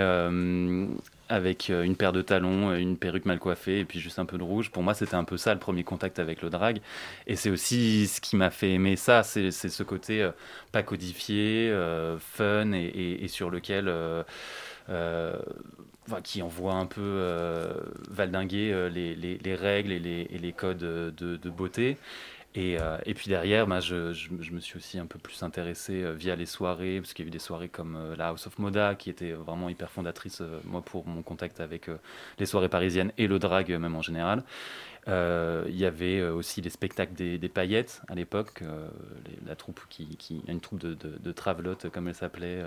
[1.32, 4.26] avec euh, une paire de talons, euh, une perruque mal coiffée et puis juste un
[4.26, 4.70] peu de rouge.
[4.70, 6.82] Pour moi, c'était un peu ça le premier contact avec le drag.
[7.26, 10.32] Et c'est aussi ce qui m'a fait aimer ça, c'est ce côté euh,
[10.74, 11.74] pas codifié,
[12.20, 13.90] fun et, sur lequel.
[16.24, 17.24] Qui envoie un peu
[18.10, 21.98] valdinguer les, les, règles et les, codes de, de beauté.
[22.54, 26.36] Et, euh, puis derrière, bah, je, me suis aussi un peu plus intéressé euh, via
[26.36, 28.96] les soirées, parce qu'il y a eu des soirées comme euh, la House of Moda,
[28.96, 31.90] qui était vraiment hyper fondatrice, moi, pour mon contact avec
[32.40, 34.44] les soirées parisiennes et le drag, même en général.
[35.08, 38.64] Il y avait aussi les spectacles des, paillettes à l'époque,
[39.46, 42.64] la troupe qui, qui, une troupe de, de travelotes, comme elle s'appelait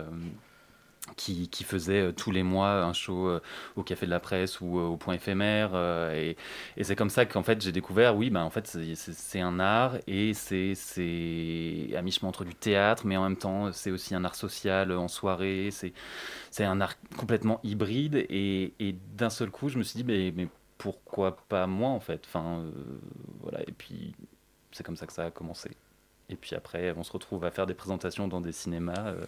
[1.16, 3.40] qui, faisait euh, tous les mois un show euh,
[3.76, 5.74] au Café de la Presse ou euh, au Point éphémère.
[6.14, 6.36] et,
[6.82, 10.34] c'est comme ça qu'en fait j'ai découvert, oui, ben, en fait c'est un art et
[10.34, 10.74] c'est
[11.96, 15.08] à mi-chemin entre du théâtre, mais en même temps c'est aussi un art social en
[15.08, 18.26] soirée, c'est un art complètement hybride.
[18.30, 22.00] Et, et d'un seul coup je me suis dit, mais, mais pourquoi pas moi en
[22.00, 22.22] fait?
[22.26, 22.64] Enfin,
[23.40, 24.14] voilà, Et puis
[24.72, 25.70] c'est comme ça que ça a commencé.
[26.30, 29.24] Et puis après, on se retrouve à faire des présentations dans des cinémas euh,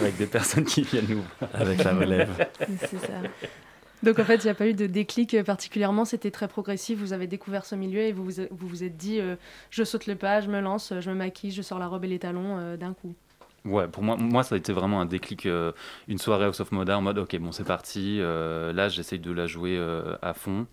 [0.00, 2.48] avec des personnes qui viennent nous Avec la relève.
[2.78, 3.12] C'est ça.
[4.02, 7.12] Donc en fait, il n'y a pas eu de déclic particulièrement, c'était très progressif, vous
[7.12, 9.36] avez découvert ce milieu et vous vous, vous, êtes dit, euh,
[9.68, 12.08] je saute le pas, je me lance, je me maquille, je sors la robe et
[12.08, 13.14] les talons euh, d'un coup.
[13.66, 15.46] Ouais, pour moi, moi, ça a été vraiment un déclic,
[16.08, 19.46] une soirée House of Moda en mode, ok, bon, c'est parti, là, j'essaye de la
[19.46, 19.78] jouer
[20.22, 20.66] à fond.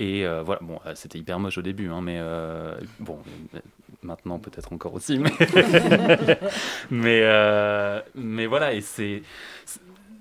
[0.00, 2.20] Et voilà, bon, c'était hyper moche au début, hein, mais
[2.98, 3.20] bon,
[4.02, 5.30] maintenant peut-être encore aussi, mais,
[6.90, 9.22] mais, euh, mais voilà, et c'est,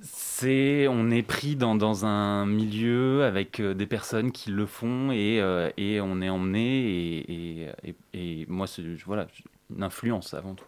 [0.02, 5.12] c'est, on est pris dans, dans, un milieu avec euh, des personnes qui le font
[5.12, 7.70] et, euh, et on est emmené et,
[8.14, 9.28] et, moi, c'est voilà,
[9.76, 10.66] une influence avant tout.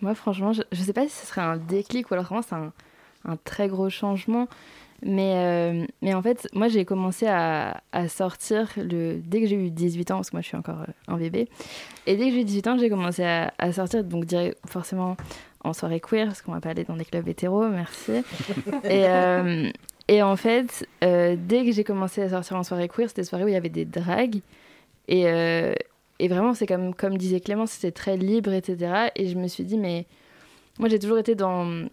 [0.00, 2.54] Moi, franchement, je ne sais pas si ce serait un déclic ou alors vraiment c'est
[2.54, 2.72] un,
[3.24, 4.48] un très gros changement.
[5.04, 9.56] Mais, euh, mais en fait, moi, j'ai commencé à, à, sortir le, dès que j'ai
[9.56, 11.48] eu 18 ans, parce que moi, je suis encore euh, un bébé.
[12.06, 15.16] Et dès que j'ai eu 18 ans, j'ai commencé à, à, sortir, donc dirais forcément
[15.64, 18.12] en soirée queer, parce qu'on va pas aller dans des clubs hétéros, merci.
[18.84, 19.70] et, euh,
[20.08, 23.44] et en fait, dès que j'ai commencé à sortir en soirée queer, c'était des soirées
[23.44, 24.40] où il y avait des dragues.
[25.08, 29.10] Et, et vraiment, c'est comme, comme disait Clément, c'était très libre, etc.
[29.16, 30.06] Et je me suis dit, mais
[30.78, 31.86] moi, j'ai toujours été dans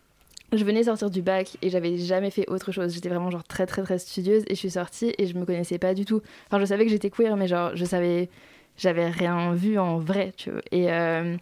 [0.52, 2.94] je venais sortir du bac et j'avais jamais fait autre chose.
[2.94, 5.78] J'étais vraiment genre très très très studieuse et je suis sortie et je me connaissais
[5.78, 6.22] pas du tout.
[6.48, 8.30] Enfin, je savais que j'étais queer, mais genre je savais,
[8.78, 10.62] j'avais rien vu en vrai, tu vois.
[10.72, 11.36] Et, euh,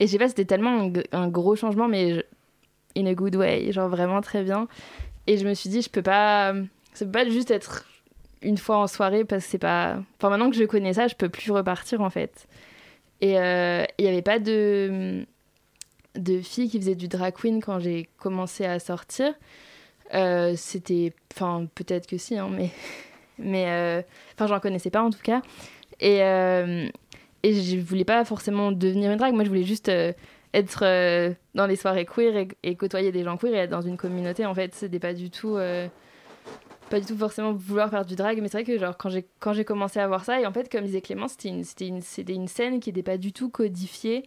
[0.00, 2.24] et je sais pas, c'était tellement un, gros changement, mais
[2.96, 4.68] in a good way, genre vraiment très bien.
[5.26, 6.54] Et je me suis dit, je peux pas,
[6.92, 7.86] ça peut pas juste être
[8.42, 9.98] une fois en soirée parce que c'est pas.
[10.18, 12.46] Enfin, maintenant que je connais ça, je peux plus repartir en fait.
[13.20, 15.24] Et euh, il n'y avait pas de
[16.16, 19.34] de filles qui faisaient du drag queen quand j'ai commencé à sortir.
[20.14, 22.70] Euh, c'était, enfin peut-être que si, hein, mais,
[23.38, 24.02] mais, euh,
[24.34, 25.42] enfin j'en connaissais pas en tout cas.
[26.00, 26.88] Et, euh,
[27.42, 29.34] et je voulais pas forcément devenir une drague.
[29.34, 29.90] Moi, je voulais juste
[30.54, 34.46] être dans les soirées queer et, côtoyer des gens queer et être dans une communauté.
[34.46, 35.58] En fait, c'était pas du tout
[36.90, 39.64] pas du tout forcément vouloir faire du drag, mais c'est vrai que genre quand j'ai
[39.64, 42.90] commencé à voir ça et en fait comme disait Clément, c'était une une scène qui
[42.90, 44.24] n'était pas du tout codifiée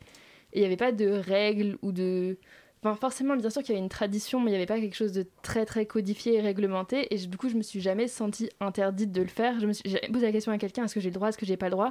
[0.54, 2.38] et il n'y avait pas de règles ou de
[2.84, 4.96] enfin forcément bien sûr qu'il y avait une tradition, mais il n'y avait pas quelque
[4.96, 8.50] chose de très très codifié et réglementé et du coup je me suis jamais sentie
[8.60, 9.60] interdite de le faire.
[9.60, 11.46] Je me suis posé la question à quelqu'un est-ce que j'ai le droit, est-ce que
[11.46, 11.90] j'ai pas le droit?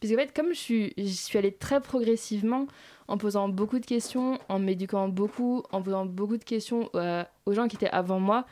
[0.00, 2.66] Puisque en fait comme je suis je suis allée très progressivement
[3.08, 7.52] en posant beaucoup de questions, en m'éduquant beaucoup, en posant beaucoup de questions euh, aux
[7.52, 8.46] gens qui étaient avant moi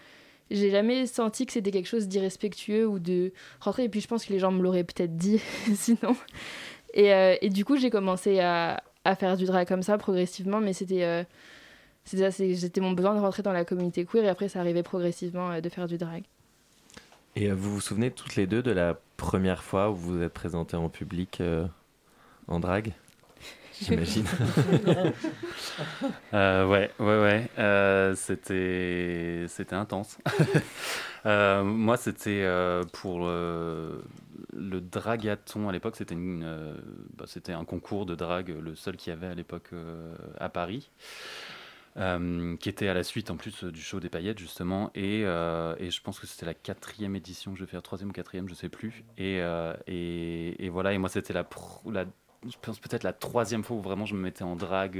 [0.50, 3.84] j'ai jamais senti que c'était quelque chose d'irrespectueux ou de rentrer.
[3.84, 5.38] Et puis je pense que les gens me l'auraient peut-être dit
[5.74, 6.16] sinon.
[6.92, 10.60] Et, euh, et, du coup, j'ai commencé à, à, faire du drag comme ça progressivement,
[10.60, 11.24] mais c'était euh,
[12.04, 15.60] c'était mon besoin de rentrer dans la communauté queer et après ça arrivait progressivement euh,
[15.60, 16.24] de faire du drag.
[17.36, 20.32] Et vous vous souvenez toutes les deux de la première fois où vous vous êtes
[20.32, 21.42] présentées en public
[22.46, 22.92] en drag?
[23.80, 24.24] J'imagine.
[26.34, 27.50] euh, ouais, ouais, ouais.
[27.58, 30.18] Euh, c'était, c'était intense.
[31.26, 34.00] euh, moi, c'était euh, pour le,
[34.54, 35.96] le dragathon à l'époque.
[36.10, 36.76] Euh,
[37.16, 40.48] bah, c'était un concours de drague, le seul qu'il y avait à l'époque euh, à
[40.48, 40.90] Paris.
[41.96, 46.18] qui était à la suite en plus du show des paillettes justement et, je pense
[46.18, 49.38] que c'était la quatrième édition je vais faire troisième ou quatrième je sais plus et,
[50.70, 51.44] voilà et moi c'était la
[52.46, 54.98] je pense peut-être la troisième fois où vraiment je me mettais en drague.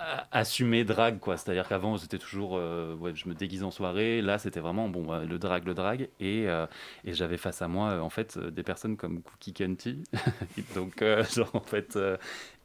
[0.00, 3.64] Euh, assumer drague quoi c'est à dire qu'avant c'était toujours euh, ouais, je me déguise
[3.64, 6.66] en soirée là c'était vraiment bon bah, le drag le drag et, euh,
[7.04, 10.04] et j'avais face à moi en fait des personnes comme Cookie Kenty
[10.76, 11.02] donc
[11.34, 11.98] genre en fait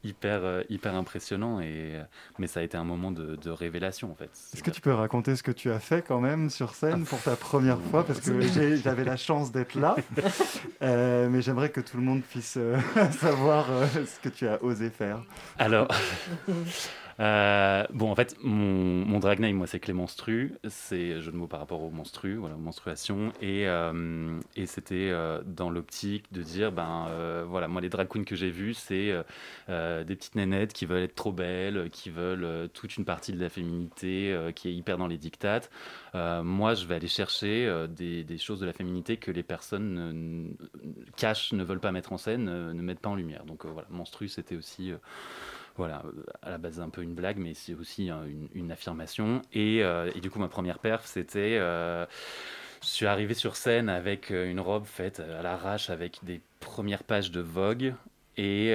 [0.04, 1.60] hyper, euh, hyper impressionnant.
[1.60, 2.04] Et, euh,
[2.38, 4.30] mais ça a été un moment de, de révélation, en fait.
[4.54, 7.22] Est-ce que tu peux raconter ce que tu as fait quand même sur scène pour
[7.22, 8.06] ta première fois?
[8.06, 8.42] Parce que
[8.78, 9.96] j'avais la chance d'être là.
[10.82, 12.58] Euh, mais j'aimerais que tout le monde puisse
[13.20, 15.24] savoir ce que tu as osé faire.
[15.58, 15.88] Alors.
[17.20, 20.56] Euh, bon, en fait, mon, mon drag name, moi, c'est Clémenstru.
[20.68, 23.32] C'est jeu de mots par rapport au menstru, voilà, menstruation.
[23.42, 27.08] Et, euh, et c'était euh, dans l'optique de dire, ben
[27.48, 29.14] voilà, moi, les drag queens que j'ai vues, c'est
[29.68, 33.50] des petites nénettes qui veulent être trop belles, qui veulent toute une partie de la
[33.50, 35.70] féminité qui est hyper dans les dictates.
[36.14, 40.56] moi, je vais aller chercher des, choses de la féminité que les personnes
[41.18, 43.46] cachent, ne veulent pas mettre en scène, ne mettent pas en lumière.
[43.46, 44.94] Donc voilà, menstru, c'était aussi
[45.76, 46.04] voilà,
[46.42, 49.42] à la base un peu une blague, mais c'est aussi hein, une, affirmation.
[49.54, 52.06] Et, euh, et, du coup, ma première perf, c'était, euh,
[52.82, 57.04] je suis arrivé sur scène avec euh, une robe faite à l'arrache avec des premières
[57.04, 57.96] pages de Vogue.
[58.38, 58.74] Et,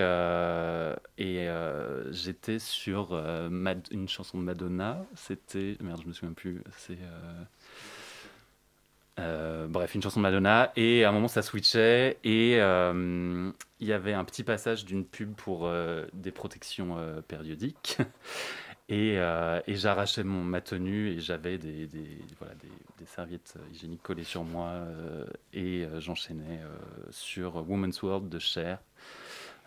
[2.11, 5.04] j'étais sur une chanson de Madonna.
[5.14, 5.76] C'était.
[5.80, 6.62] Merde, je me souviens plus.
[6.76, 6.98] C'est.
[9.18, 10.72] Euh, bref, une chanson de Madonna.
[10.76, 12.18] Et à un moment, ça switchait.
[12.24, 13.50] Et euh,
[13.81, 17.98] il y avait un petit passage d'une pub pour euh, des protections périodiques.
[18.88, 19.18] et,
[19.68, 24.74] j'arrachais ma tenue et j'avais des, des, voilà, des, des, serviettes hygiéniques collées sur moi.
[25.52, 26.61] Et j'enchaînais
[27.11, 28.78] sur Woman's World de Cher.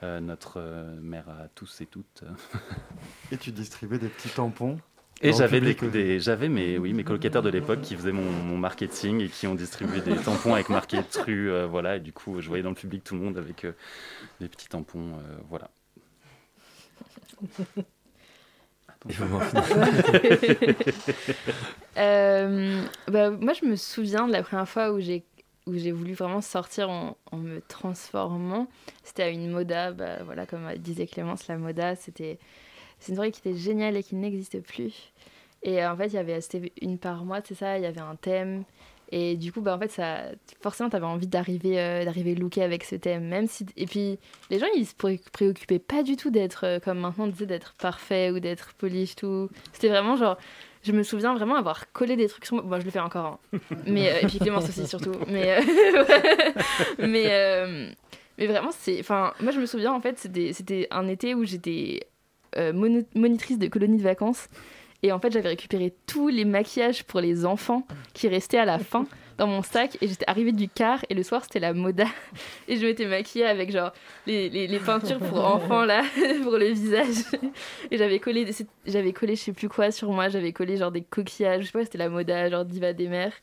[0.01, 0.61] notre
[1.01, 2.23] mère à tous et toutes.
[3.31, 4.77] et tu distribuais des petits tampons
[5.21, 8.57] et j'avais des, des j'avais mes oui mes colocataires de l'époque qui faisaient mon, mon,
[8.57, 11.97] marketing et qui ont distribué des tampons avec marqué Tru euh, voilà.
[11.97, 13.73] Et du coup je voyais dans le public tout le monde avec euh,
[14.39, 15.69] des petits tampons euh, voilà.
[23.07, 25.23] bah, moi je me souviens de la première fois où j'ai
[25.67, 28.67] où j'ai voulu vraiment sortir en, en me transformant.
[29.03, 32.39] C'était à une moda bah, voilà comme disait Clémence la moda c'était
[33.01, 35.11] c'est une soirée qui était géniale et qui n'existe plus.
[35.63, 37.85] Et euh, en fait, il y avait, c'était une par mois, c'est ça, il y
[37.85, 38.63] avait un thème.
[39.11, 40.21] Et du coup, bah, en fait, ça,
[40.61, 43.27] forcément, tu avais envie d'arriver, euh, d'arriver looké avec ce thème.
[43.27, 44.17] Même si, et puis,
[44.49, 48.39] les gens, ils se préoccupaient pas du tout d'être, euh, comme maintenant, d'être parfait ou
[48.39, 49.49] d'être polish, tout.
[49.73, 50.37] C'était vraiment genre,
[50.83, 52.63] je me souviens vraiment avoir collé des trucs sur moi.
[52.63, 53.59] Bon, je le fais encore, hein.
[53.85, 55.15] mais, euh, et puis Clémence aussi, surtout.
[55.27, 55.59] Mais,
[56.99, 57.93] mais,
[58.37, 58.97] mais vraiment, c'est.
[59.01, 61.99] Enfin, moi, je me souviens, en fait, c'était, c'était un été où j'étais
[62.57, 62.73] euh,
[63.15, 64.49] monitrice de colonie de vacances.
[65.03, 68.77] Et en fait, j'avais récupéré tous les maquillages pour les enfants qui restaient à la
[68.77, 69.07] fin
[69.39, 69.97] dans mon sac.
[70.01, 71.03] Et j'étais arrivée du car.
[71.09, 72.05] Et le soir, c'était la moda.
[72.67, 73.91] Et je m'étais maquillée avec genre
[74.27, 76.03] les, les, les, peintures pour enfants là,
[76.43, 77.25] pour le visage.
[77.89, 78.47] Et j'avais collé,
[78.85, 80.29] j'avais collé je sais plus quoi sur moi.
[80.29, 81.61] J'avais collé genre des coquillages.
[81.61, 83.33] Je sais pas, c'était la moda, genre Diva des mers.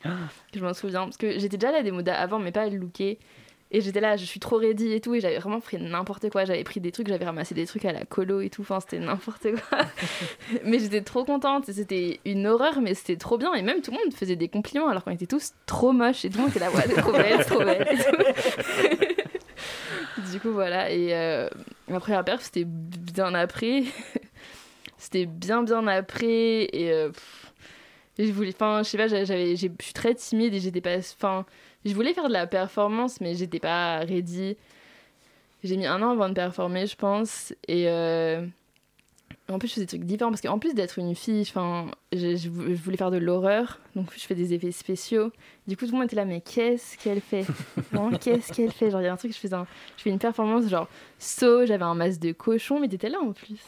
[0.54, 1.04] Je m'en souviens.
[1.04, 3.18] Parce que j'étais déjà là des modas avant, mais pas à le looker.
[3.70, 6.46] Et j'étais là, je suis trop ready et tout, et j'avais vraiment pris n'importe quoi.
[6.46, 8.98] J'avais pris des trucs, j'avais ramassé des trucs à la colo et tout, enfin c'était
[8.98, 9.80] n'importe quoi.
[10.64, 13.52] mais j'étais trop contente, c'était une horreur, mais c'était trop bien.
[13.54, 16.30] Et même tout le monde faisait des compliments alors qu'on était tous trop moches, et
[16.30, 17.86] tout le monde était là, ouais, trop belle, trop belle.
[20.32, 20.90] du coup, voilà.
[20.90, 21.48] Et euh,
[21.88, 23.84] ma première perf, c'était bien après.
[24.96, 26.68] c'était bien, bien après.
[26.72, 27.52] Et euh, pff,
[28.18, 28.54] je voulais.
[28.54, 30.96] Enfin, je sais pas, j'avais, je suis très timide et j'étais pas.
[30.98, 31.44] Enfin,
[31.84, 34.56] je voulais faire de la performance, mais j'étais pas ready.
[35.64, 37.52] J'ai mis un an avant de performer, je pense.
[37.66, 37.88] Et.
[37.88, 38.44] euh,
[39.50, 42.36] en plus, je faisais des trucs différents parce qu'en plus d'être une fille, enfin, je,
[42.36, 45.32] je vou- je voulais faire de l'horreur, donc je fais des effets spéciaux.
[45.66, 47.46] Du coup, tout le monde était là, mais qu'est-ce qu'elle fait?
[48.20, 48.90] Qu'est-ce qu'elle fait?
[48.90, 50.86] Genre, il y a un truc, je, faisais un- je fais une performance genre
[51.18, 53.58] saut, j'avais un masque de cochon, mais t'étais là en plus.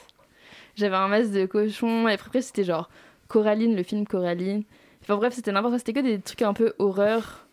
[0.77, 2.91] J'avais un masque de cochon, et après, c'était genre
[3.29, 4.65] Coraline, le film Coraline.
[5.03, 7.47] Enfin bref, c'était n'importe quoi, c'était que des trucs un peu horreur,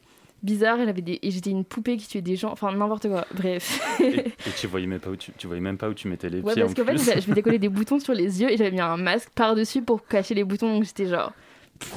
[0.44, 0.80] bizarre.
[0.80, 1.20] Elle avait des...
[1.22, 3.26] Et j'étais une poupée qui tuait des gens, enfin n'importe quoi.
[3.34, 4.00] Bref.
[4.02, 6.30] Et, et tu voyais même pas où tu, tu voyais même pas où tu mettais
[6.30, 8.42] les Ouais, pieds parce en qu'en fait, je je m'étais collé des boutons sur les
[8.42, 11.34] yeux et j'avais mis un masque par-dessus pour cacher les boutons, donc j'étais genre.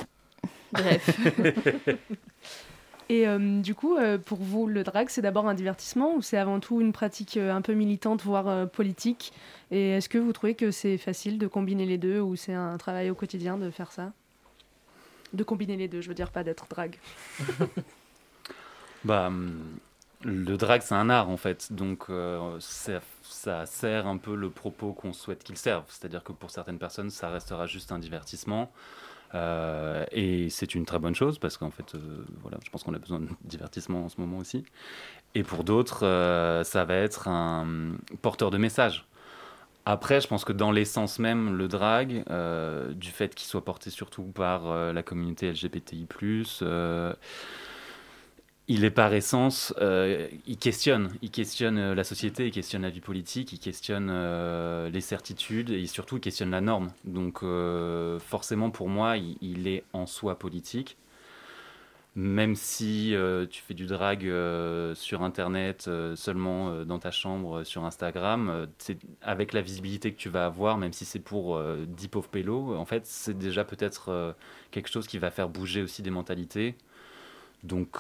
[0.73, 1.21] Bref.
[3.11, 6.37] Et euh, du coup, euh, pour vous, le drag, c'est d'abord un divertissement ou c'est
[6.37, 9.33] avant tout une pratique euh, un peu militante, voire euh, politique?
[9.73, 12.79] Et est-ce que vous trouvez que c'est facile de combiner les deux ou c'est un
[12.79, 14.13] travail au quotidien de faire ça?
[15.33, 16.99] De combiner les deux, je veux dire pas d'être drag.
[19.05, 19.79] Bah, hum,
[20.23, 24.93] le drag, c'est un art en fait, donc euh, ça, sert un peu le propos
[24.93, 25.85] qu'on souhaite qu'il serve.
[25.89, 28.71] C'est-à-dire que pour certaines personnes, ça restera juste un divertissement.
[29.35, 32.93] Euh, et c'est une très bonne chose parce qu'en fait, euh, voilà, je pense qu'on
[32.95, 34.65] a besoin de divertissement en ce moment aussi.
[35.35, 36.01] Et pour d'autres,
[36.65, 39.07] ça va être un hum, porteur de message.
[39.87, 42.25] Après, je pense que dans l'essence même, le drag,
[42.95, 46.07] du fait qu'il soit porté surtout par la communauté LGBTI+,
[48.71, 52.91] il est par essence, euh, il questionne, il questionne euh, la société, il questionne la
[52.91, 56.93] vie politique, il questionne euh, les certitudes et surtout il questionne la norme.
[57.05, 57.41] Donc
[58.21, 60.97] forcément pour moi, il, il est en soi politique.
[62.15, 63.15] Même si
[63.51, 64.21] tu fais du drag
[64.95, 68.67] sur Internet, seulement dans ta chambre, sur Instagram,
[69.23, 72.77] avec la visibilité que tu vas avoir, même si c'est pour euh, 10 pauvres pélos,
[72.77, 74.35] en fait, c'est déjà peut-être
[74.71, 76.77] quelque chose qui va faire bouger aussi des mentalités.
[77.63, 77.97] Donc,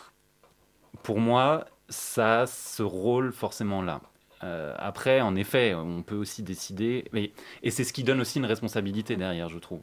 [1.02, 4.00] pour moi, ça a ce rôle forcément là.
[4.42, 8.38] Euh, après, en effet, on peut aussi décider, mais, et c'est ce qui donne aussi
[8.38, 9.82] une responsabilité derrière, je trouve.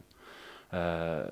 [0.74, 1.26] Euh,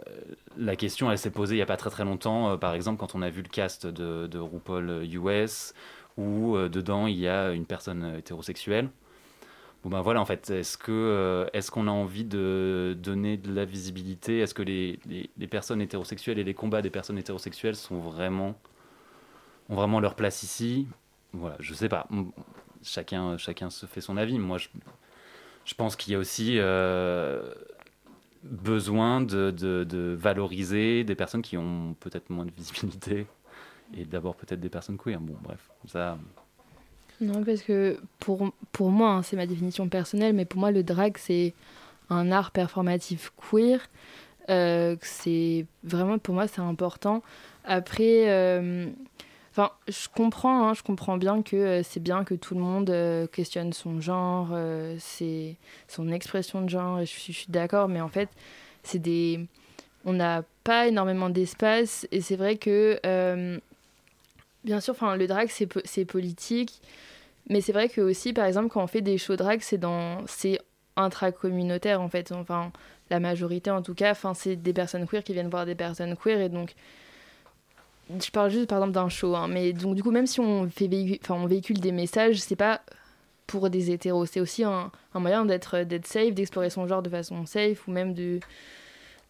[0.56, 3.00] la question, elle s'est posée il n'y a pas très très longtemps, euh, par exemple,
[3.00, 5.74] quand on a vu le cast de, RuPaul US,
[6.16, 8.88] où dedans il y a une personne hétérosexuelle.
[9.84, 14.38] Bon ben voilà, en fait, est-ce qu'on a envie de donner de la visibilité?
[14.40, 18.54] Est-ce que les, les personnes hétérosexuelles et les combats des personnes hétérosexuelles sont vraiment
[19.68, 20.86] ont vraiment leur place ici
[21.32, 22.08] Voilà, je sais pas.
[22.82, 24.38] Chacun chacun se fait son avis.
[24.38, 24.68] Moi, je,
[25.64, 27.52] je pense qu'il y a aussi euh,
[28.42, 33.26] besoin de, de, valoriser des personnes qui ont peut-être moins de visibilité
[33.96, 35.20] et d'abord peut-être des personnes queer.
[35.20, 36.18] Bon, bref, ça.
[37.20, 40.82] Non, parce que pour, pour moi, hein, c'est ma définition personnelle, mais pour moi, le
[40.82, 41.54] drag, c'est
[42.10, 43.80] un art performatif queer.
[44.48, 47.22] Euh, c'est vraiment, pour moi, c'est important.
[47.64, 48.88] Après, euh,
[49.56, 52.90] enfin, je comprends, hein, je comprends bien que euh, c'est bien que tout le monde
[52.90, 54.96] euh, questionne son genre, euh,
[55.88, 58.28] son expression de genre, et je, suis- d'accord, mais en fait,
[58.82, 59.46] c'est des.
[60.04, 63.00] On n'a pas énormément d'espace, et c'est vrai que.
[64.64, 66.80] Bien sûr, le drag, c'est po- c'est politique.
[67.48, 70.26] Mais c'est vrai que aussi, par exemple, quand on fait des shows drag, c'est dans
[70.26, 70.58] c'est
[70.96, 72.32] intracommunautaire en fait.
[72.32, 72.72] Enfin,
[73.10, 76.40] la majorité en tout cas, c'est des personnes queer qui viennent voir des personnes queer
[76.40, 76.74] et donc
[78.10, 79.34] je parle juste par exemple d'un show.
[79.34, 82.38] hein, mais donc du coup, même si on fait véhicu- enfin, on véhicule des messages,
[82.40, 82.80] c'est pas
[83.46, 87.86] pour des hétéros, c'est aussi un, moyen d'être safe, d'explorer son genre de façon safe
[87.86, 88.40] ou même de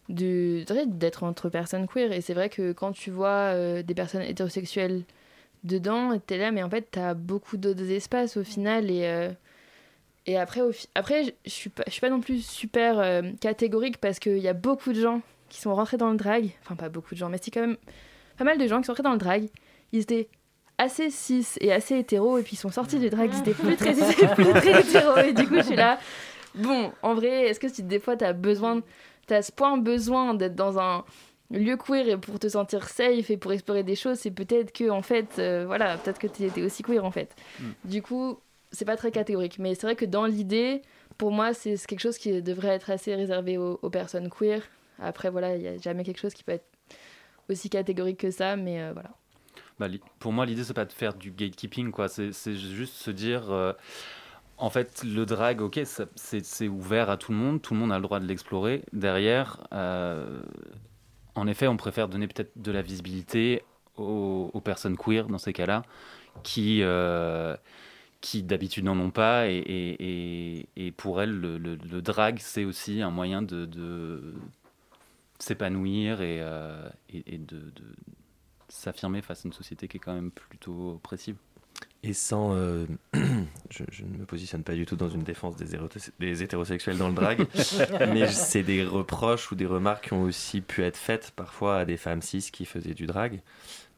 [0.09, 2.11] d'être entre personnes queer.
[2.13, 5.03] Et c'est vrai que quand tu vois euh, des personnes hétérosexuelles
[5.63, 8.89] dedans, t'es là, mais en fait, t'as beaucoup d'autres espaces au final.
[8.89, 9.29] Et, euh,
[10.25, 10.61] et après,
[10.95, 14.53] après je suis pas, suis pas non plus super euh, catégorique parce qu'il y a
[14.53, 16.51] beaucoup de gens qui sont rentrés dans le drag.
[16.63, 17.77] Enfin, pas beaucoup de gens, mais c'est quand même
[18.37, 19.49] pas mal de gens qui sont rentrés dans le drag.
[19.91, 20.29] Ils étaient
[20.77, 23.75] assez cis et assez hétéros, et puis ils sont sortis du drag, ils étaient plus
[23.75, 25.17] très cis et plus très hétéros.
[25.17, 25.99] Et du coup, je suis là.
[26.55, 28.81] Bon, en vrai, est-ce que si des fois t'as besoin,
[29.27, 31.03] t'as ce point besoin d'être dans un
[31.51, 34.89] lieu queer et pour te sentir safe et pour explorer des choses, c'est peut-être que
[34.89, 37.35] en fait, euh, voilà, peut-être que t'es t'es aussi queer en fait.
[37.59, 37.65] Mm.
[37.85, 38.39] Du coup,
[38.71, 40.81] c'est pas très catégorique, mais c'est vrai que dans l'idée,
[41.17, 44.61] pour moi, c'est quelque chose qui devrait être assez réservé aux, aux personnes queer.
[44.99, 46.65] Après, voilà, il y a jamais quelque chose qui peut être
[47.49, 49.11] aussi catégorique que ça, mais euh, voilà.
[49.79, 49.87] Bah,
[50.19, 52.07] pour moi, l'idée, c'est pas de faire du gatekeeping, quoi.
[52.09, 53.51] C'est juste se dire.
[53.51, 53.73] euh,
[54.57, 55.79] en fait, le drag, ok,
[56.15, 58.83] c'est ouvert à tout le monde, tout le monde a le droit de l'explorer.
[58.91, 60.41] Derrière, euh,
[61.35, 63.63] en effet, on préfère donner peut-être de la visibilité
[63.97, 65.83] aux, personnes queer dans ces cas-là,
[66.41, 66.81] qui,
[68.21, 69.47] qui d'habitude n'en ont pas.
[69.47, 74.33] Et, pour elles, le, drag, c'est aussi un moyen de
[75.39, 77.83] s'épanouir et, euh, et, de, de
[78.69, 81.37] s'affirmer face à une société qui est quand même plutôt oppressive.
[82.03, 82.53] Et sans.
[82.53, 82.85] Euh,
[83.69, 85.77] je, je, ne me positionne pas du tout dans une défense des,
[86.19, 87.45] des hétérosexuels dans le drag,
[88.13, 91.85] mais c'est des reproches ou des remarques qui ont aussi pu être faites parfois à
[91.85, 93.41] des femmes cis qui faisaient du drag.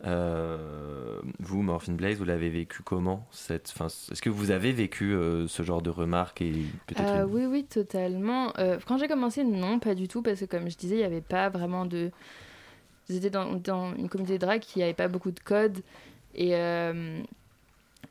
[0.05, 3.73] Euh, vous, Morphine Blaze, vous l'avez vécu comment cette,
[4.11, 6.65] Est-ce que vous avez vécu euh, ce genre de remarques et
[6.99, 8.53] euh, Oui, oui, totalement.
[8.59, 11.05] Euh, quand j'ai commencé, non, pas du tout, parce que comme je disais, il n'y
[11.05, 12.11] avait pas vraiment de.
[13.09, 15.79] J'étais dans, dans, une communauté de drag qui n'avait pas beaucoup de codes.
[16.35, 16.53] Et,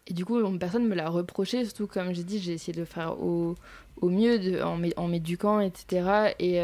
[0.09, 2.85] et du coup, personne ne me l'a reproché, surtout comme j'ai dit, j'ai essayé de
[2.85, 3.55] faire au,
[4.01, 6.35] au mieux de, en m'éduquant, etc.
[6.41, 6.59] Et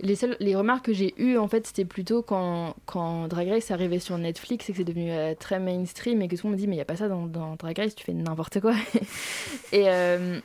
[0.00, 3.98] les, les remarques que j'ai eues, en fait, c'était plutôt quand, quand Drag Race arrivait
[3.98, 6.60] sur Netflix et que c'est devenu euh, très mainstream et que tout le monde me
[6.60, 8.74] dit, mais il n'y a pas ça dans, Drag Race, tu fais n'importe quoi.
[9.72, 10.38] et, euh,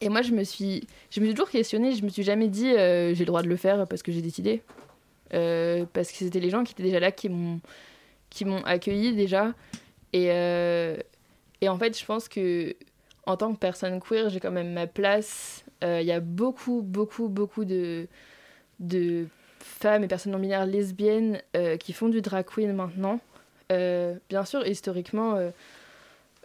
[0.00, 2.70] et moi, je me, suis, je me suis toujours questionnée, je me suis jamais dit,
[2.72, 4.62] euh, j'ai le droit de le faire parce que j'ai décidé.
[5.30, 7.60] parce que c'était les gens qui étaient déjà là qui m'ont
[8.64, 9.52] accueilli déjà.
[10.12, 10.26] Et,
[11.60, 12.74] et en fait, je pense que
[13.24, 15.64] en tant que personne queer, j'ai quand même ma place.
[15.82, 18.08] Il y a beaucoup, beaucoup, beaucoup de
[19.62, 23.20] femmes et personnes non binaires lesbiennes euh, qui font du drag queen maintenant.
[23.70, 25.52] Euh, bien sûr, historiquement, il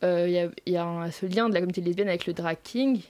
[0.03, 3.01] euh, y, y, a, ce lien de la communauté lesbienne avec le drag king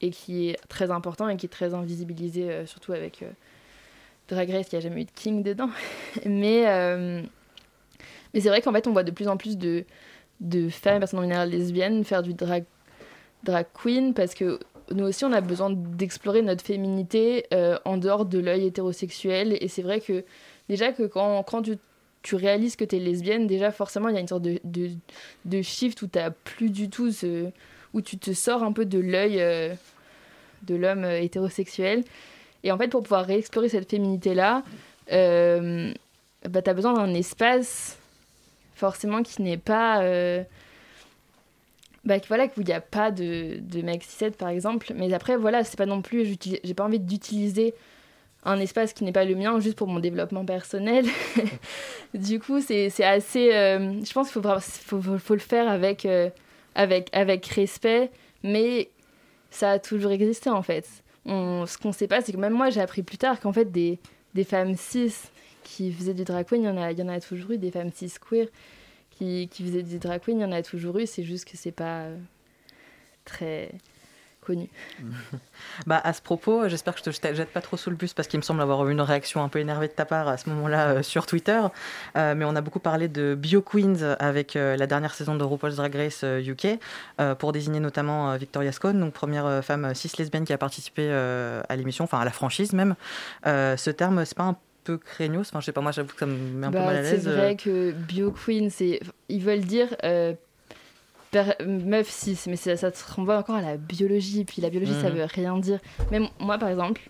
[0.00, 3.24] et qui est très important et qui est très invisibilisé, surtout avec
[4.28, 5.70] Drag Race, qui a jamais eu de king dedans.
[6.26, 6.64] mais
[8.36, 9.84] mais c'est vrai qu'en fait, on voit de plus en plus de,
[10.40, 12.64] de femmes personnes non binaires lesbiennes faire du drag,
[13.44, 14.60] drag queen parce que
[14.90, 19.56] nous aussi, on a besoin d'explorer notre féminité euh, en dehors de l'œil hétérosexuel.
[19.62, 20.22] Et c'est vrai que
[20.68, 21.62] déjà que quand,
[22.22, 24.60] tu, réalises que tu es lesbienne, déjà forcément, il y a une sorte de,
[25.46, 27.46] de, shift où tu plus du tout ce,
[27.94, 29.72] où tu te sors un peu de l'œil euh,
[30.64, 32.04] de l'homme euh, hétérosexuel.
[32.64, 34.62] Et en fait, pour pouvoir réexplorer cette féminité-là,
[35.08, 37.98] bah, tu as besoin d'un espace
[38.76, 40.00] forcément qui n'est pas
[42.06, 44.92] bah, voilà, qu'il n'y a pas de, de mec 6 par exemple.
[44.94, 47.74] Mais après, voilà, c'est pas non plus, j'ai pas envie d'utiliser
[48.44, 51.04] un espace qui n'est pas le mien juste pour mon développement personnel.
[52.14, 53.52] du coup, c'est assez.
[53.52, 56.30] Euh, je pense qu'il faut, faut, faut, le faire avec, euh,
[56.76, 58.12] avec, avec respect,
[58.44, 58.88] mais
[59.50, 60.86] ça a toujours existé en fait.
[61.26, 63.98] Ce qu'on sait pas, c'est que même moi, j'ai appris plus tard qu'en fait, des,
[64.34, 65.12] des femmes cis
[65.66, 67.70] qui faisaient du drag queen, il y, en a, y en a toujours eu, des
[67.70, 68.46] femmes cis queer
[69.10, 71.56] qui, qui faisait des drag queens, il y en a toujours eu, c'est juste que
[71.56, 72.16] c'est pas euh,
[73.24, 73.72] très
[74.40, 74.68] connu.
[75.86, 78.28] bah, à ce propos, j'espère que je te jette pas trop sous le bus parce
[78.28, 80.48] qu'il me semble avoir eu une réaction un peu énervée de ta part à ce
[80.50, 81.60] moment-là euh, sur Twitter.
[82.16, 85.74] Euh, mais on a beaucoup parlé de Bio Queens avec la dernière saison de RuPaul's
[85.74, 86.78] Drag Race UK
[87.38, 92.04] pour désigner notamment Victoria Scone, donc première femme cis lesbienne qui a participé à l'émission,
[92.04, 92.94] enfin à la franchise même.
[93.44, 94.56] ce terme, c'est pas un
[94.86, 95.48] peu craignos.
[95.48, 97.02] Enfin, je sais pas, moi, j'avoue que ça me met un peu bah, mal à
[97.02, 97.22] l'aise.
[97.22, 99.00] C'est vrai que Bio Queen, c'est...
[99.28, 100.32] ils veulent dire euh,
[101.66, 104.44] meuf cis, mais ça, ça te renvoie encore à la biologie.
[104.44, 105.16] Puis la biologie, ça mhm.
[105.16, 105.80] veut rien dire.
[106.10, 107.00] Même moi, par exemple,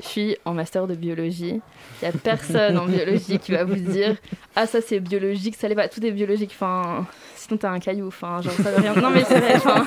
[0.00, 1.60] je suis en master de biologie.
[2.00, 4.16] Il n'y a personne en biologie qui va vous dire
[4.56, 5.88] Ah, ça c'est biologique, ça l'est pas.
[5.88, 6.50] Tout est biologique.
[6.54, 7.06] Enfin,
[7.36, 8.08] sinon t'as un caillou.
[8.08, 8.94] Enfin, genre, ça veut rien.
[8.94, 9.56] Non, mais c'est vrai.
[9.56, 9.86] Enfin,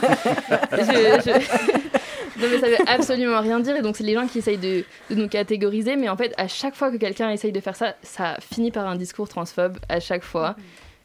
[0.71, 2.00] je, je...
[2.41, 3.75] Non, mais ça veut absolument rien dire.
[3.75, 5.95] Et donc, c'est les gens qui essayent de, de, nous catégoriser.
[5.95, 8.87] Mais en fait, à chaque fois que quelqu'un essaye de faire ça, ça finit par
[8.87, 9.77] un discours transphobe.
[9.89, 10.55] À chaque fois.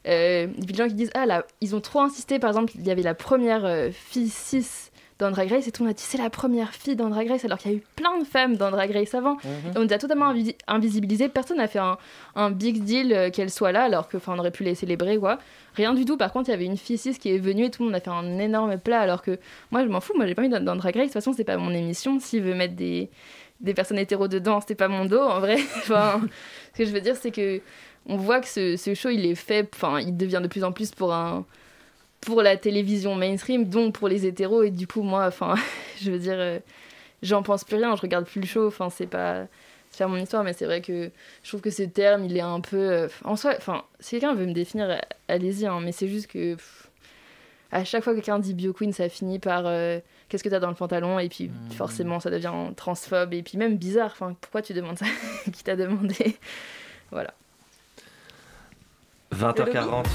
[0.07, 2.39] Euh, des gens qui disent Ah là, ils ont trop insisté.
[2.39, 4.89] Par exemple, il y avait la première euh, fille cis
[5.19, 7.43] dans Drag Race et tout monde a dit c'est la première fille dans Drag Race
[7.43, 9.35] alors qu'il y a eu plein de femmes dans Drag Race avant.
[9.35, 9.73] Mhm.
[9.75, 10.33] on nous a totalement
[10.67, 11.27] invisibilisé.
[11.29, 11.97] Personne n'a fait un,
[12.35, 15.39] un, big deal euh, qu'elle soit là alors qu'on aurait pu les célébrer quoi.
[15.75, 16.17] Rien du tout.
[16.17, 17.95] Par contre, il y avait une fille cis qui est venue et tout le monde
[17.95, 19.39] a fait un énorme plat alors que
[19.71, 20.13] moi je m'en fous.
[20.15, 21.03] Moi j'ai pas envie dans, Drag Race.
[21.03, 22.19] De toute façon, c'est pas mon émission.
[22.19, 23.09] S'il veut mettre des,
[23.59, 25.57] des personnes hétéros dedans, c'était pas mon dos en vrai.
[25.77, 26.21] enfin,
[26.73, 27.61] ce que je veux dire, c'est que
[28.05, 29.67] on voit que ce, ce show il est fait.
[29.73, 31.43] Enfin, il devient de plus en plus pour un
[32.21, 34.63] pour la télévision mainstream, donc pour les hétéros.
[34.63, 35.55] Et du coup, moi, enfin,
[36.01, 36.59] je veux dire, euh,
[37.21, 38.67] j'en pense plus rien, je regarde plus le show.
[38.67, 39.47] Enfin, c'est pas
[39.91, 41.09] faire mon histoire, mais c'est vrai que
[41.43, 42.77] je trouve que ce terme, il est un peu.
[42.77, 46.55] Euh, en soi, enfin, si quelqu'un veut me définir, allez-y, hein, mais c'est juste que.
[47.71, 49.99] à chaque fois que quelqu'un dit bio queen, ça finit par euh,
[50.29, 51.71] qu'est-ce que t'as dans le pantalon, et puis mmh.
[51.71, 54.11] forcément, ça devient transphobe, et puis même bizarre.
[54.11, 55.05] Enfin, pourquoi tu demandes ça
[55.51, 56.37] Qui t'a demandé?
[57.11, 57.33] Voilà.
[59.33, 60.05] 20h40.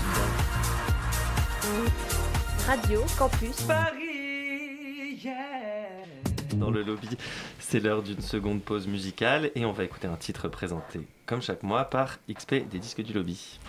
[2.67, 5.29] Radio Campus Paris.
[6.57, 7.09] Dans le lobby,
[7.61, 11.63] c'est l'heure d'une seconde pause musicale et on va écouter un titre présenté comme chaque
[11.63, 13.61] mois par XP des disques du lobby.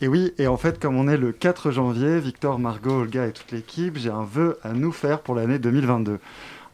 [0.00, 3.32] Et oui, et en fait, comme on est le 4 janvier, Victor, Margot, Olga et
[3.32, 6.20] toute l'équipe, j'ai un vœu à nous faire pour l'année 2022.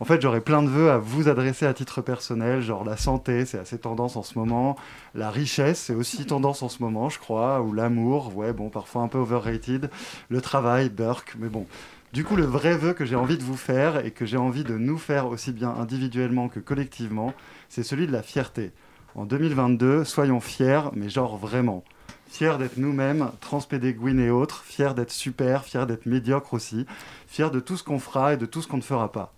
[0.01, 3.45] En fait, j'aurais plein de vœux à vous adresser à titre personnel, genre la santé,
[3.45, 4.77] c'est assez tendance en ce moment.
[5.17, 7.61] La richesse, c'est aussi tendance en ce moment, je crois.
[7.63, 9.91] Ou l'amour, ouais, bon, parfois un peu overrated.
[10.29, 11.67] Le travail, Burke, mais bon.
[12.13, 14.63] Du coup, le vrai vœu que j'ai envie de vous faire et que j'ai envie
[14.63, 17.35] de nous faire aussi bien individuellement que collectivement,
[17.69, 18.71] c'est celui de la fierté.
[19.17, 21.83] En 2022, soyons fiers, mais genre vraiment.
[22.29, 26.87] Fiers d'être nous-mêmes, transpédéguines et autres, fiers d'être super, fiers d'être médiocres aussi,
[27.27, 29.33] fiers de tout ce qu'on fera et de tout ce qu'on ne fera pas.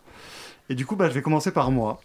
[0.70, 2.00] Et du coup, bah, je vais commencer par moi.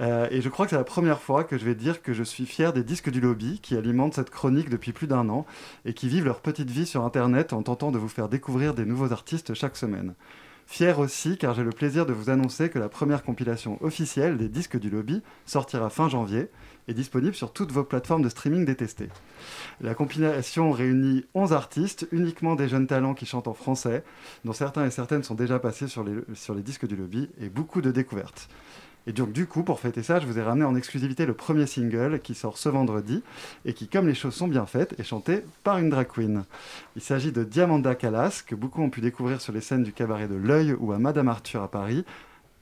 [0.00, 2.22] Euh, et je crois que c'est la première fois que je vais dire que je
[2.22, 5.44] suis fier des disques du lobby qui alimentent cette chronique depuis plus d'un an
[5.84, 8.86] et qui vivent leur petite vie sur Internet en tentant de vous faire découvrir des
[8.86, 10.14] nouveaux artistes chaque semaine.
[10.70, 14.50] Fier aussi car j'ai le plaisir de vous annoncer que la première compilation officielle des
[14.50, 16.50] disques du lobby sortira fin janvier
[16.88, 19.08] et disponible sur toutes vos plateformes de streaming détestées.
[19.80, 24.04] La compilation réunit 11 artistes, uniquement des jeunes talents qui chantent en français,
[24.44, 27.48] dont certains et certaines sont déjà passés sur les, sur les disques du lobby, et
[27.48, 28.50] beaucoup de découvertes.
[29.08, 31.66] Et donc du coup, pour fêter ça, je vous ai ramené en exclusivité le premier
[31.66, 33.22] single qui sort ce vendredi
[33.64, 36.44] et qui, comme les choses sont bien faites, est chanté par une drag queen.
[36.94, 40.28] Il s'agit de Diamanda Callas, que beaucoup ont pu découvrir sur les scènes du cabaret
[40.28, 42.04] de l'Œil ou à Madame Arthur à Paris,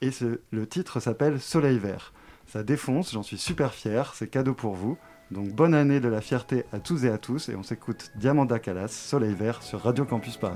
[0.01, 0.11] et
[0.51, 2.13] le titre s'appelle Soleil Vert.
[2.47, 4.97] Ça défonce, j'en suis super fier, c'est cadeau pour vous.
[5.31, 8.59] Donc bonne année de la fierté à tous et à tous, et on s'écoute Diamanda
[8.59, 10.55] Callas, Soleil Vert sur Radio Campus Paris.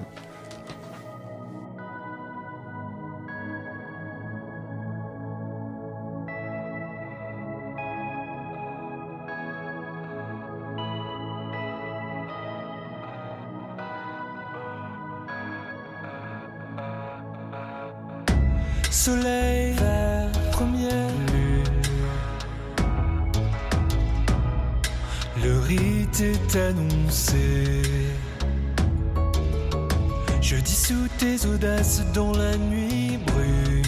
[32.14, 33.84] Dans la nuit brune.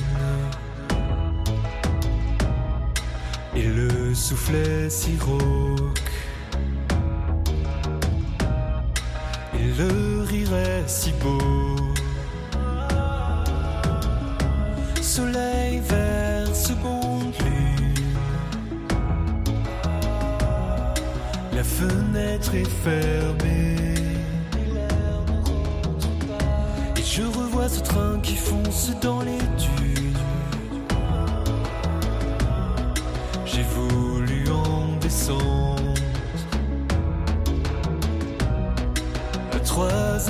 [3.55, 5.15] Et le soufflet si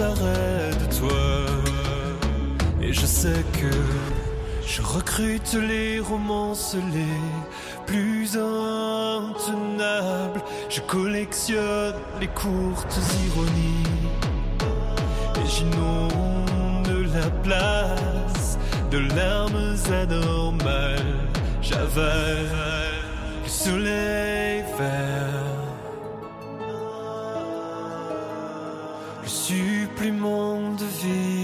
[0.02, 1.24] arrêts de toi.
[2.82, 3.72] Et je sais que
[4.66, 7.20] je recrute les romances les
[7.86, 10.42] plus intenables.
[10.70, 13.84] Je collectionne les courtes ironies.
[15.36, 18.58] Et j'inonde la place
[18.90, 21.28] de larmes anormales.
[21.62, 22.50] J'avale
[23.44, 25.43] le soleil vert.
[30.04, 31.43] Supplément de vie.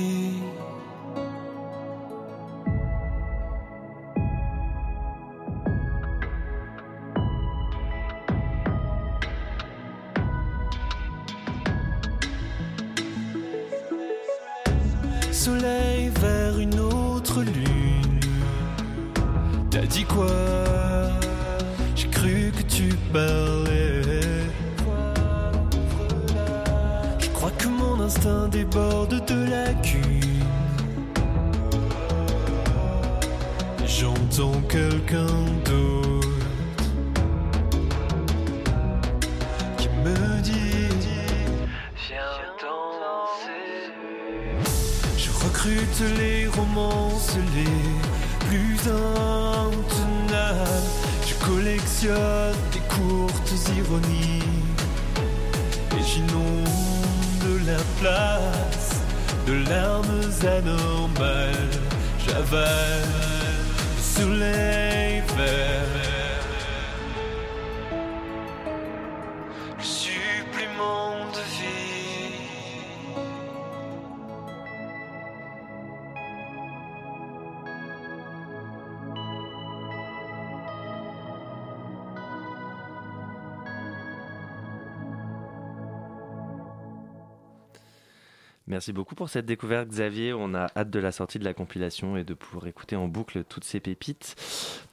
[88.70, 90.32] Merci beaucoup pour cette découverte, Xavier.
[90.32, 93.44] On a hâte de la sortie de la compilation et de pouvoir écouter en boucle
[93.44, 94.36] toutes ces pépites.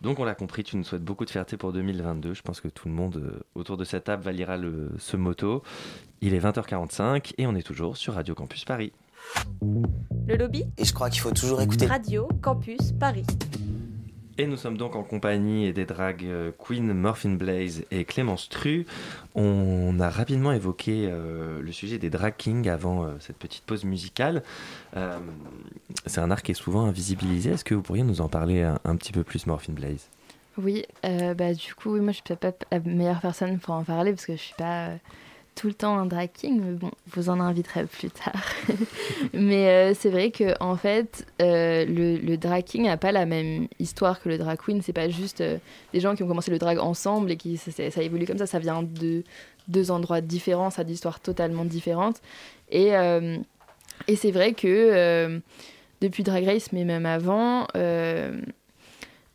[0.00, 2.32] Donc, on l'a compris, tu nous souhaites beaucoup de fierté pour 2022.
[2.32, 5.62] Je pense que tout le monde euh, autour de cette table valira le, ce motto.
[6.22, 8.92] Il est 20h45 et on est toujours sur Radio Campus Paris.
[10.26, 11.84] Le lobby Et je crois qu'il faut toujours écouter.
[11.84, 13.26] Radio Campus Paris.
[14.38, 18.84] Et nous sommes donc en compagnie des drag euh, queen Morphin Blaze et Clémence Tru.
[19.34, 23.84] On a rapidement évoqué euh, le sujet des drag kings avant euh, cette petite pause
[23.84, 24.42] musicale.
[26.06, 27.50] C'est un art qui est souvent invisibilisé.
[27.50, 30.08] Est-ce que vous pourriez nous en parler un, petit peu plus, Morphin Blaze?
[30.56, 34.12] Oui, bah, du coup, moi je suis peut-être pas la meilleure personne pour en parler
[34.12, 34.92] parce que je suis pas
[35.56, 38.44] tout le temps un drag king, mais bon, vous en inviterez plus tard.
[39.32, 43.26] mais euh, c'est vrai que en fait, euh, le, le drag king n'a pas la
[43.26, 44.82] même histoire que le drag queen.
[44.82, 45.56] C'est pas juste euh,
[45.92, 48.46] des gens qui ont commencé le drag ensemble et qui ça, ça- évolue comme ça.
[48.46, 49.24] Ça vient de
[49.66, 52.20] deux endroits différents, ça a des histoires totalement différentes.
[52.70, 52.90] Et,
[54.06, 55.40] et c'est vrai que
[56.00, 57.66] depuis Drag Race, mais même avant,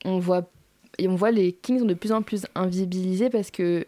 [0.05, 0.49] on voit
[0.97, 3.86] et on voit les kings sont de plus en plus invisibilisés parce que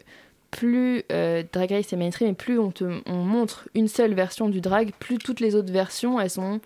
[0.54, 4.48] plus euh, Drag Race est mainstream et plus on, te, on montre une seule version
[4.48, 6.60] du drag, plus toutes les autres versions elles sont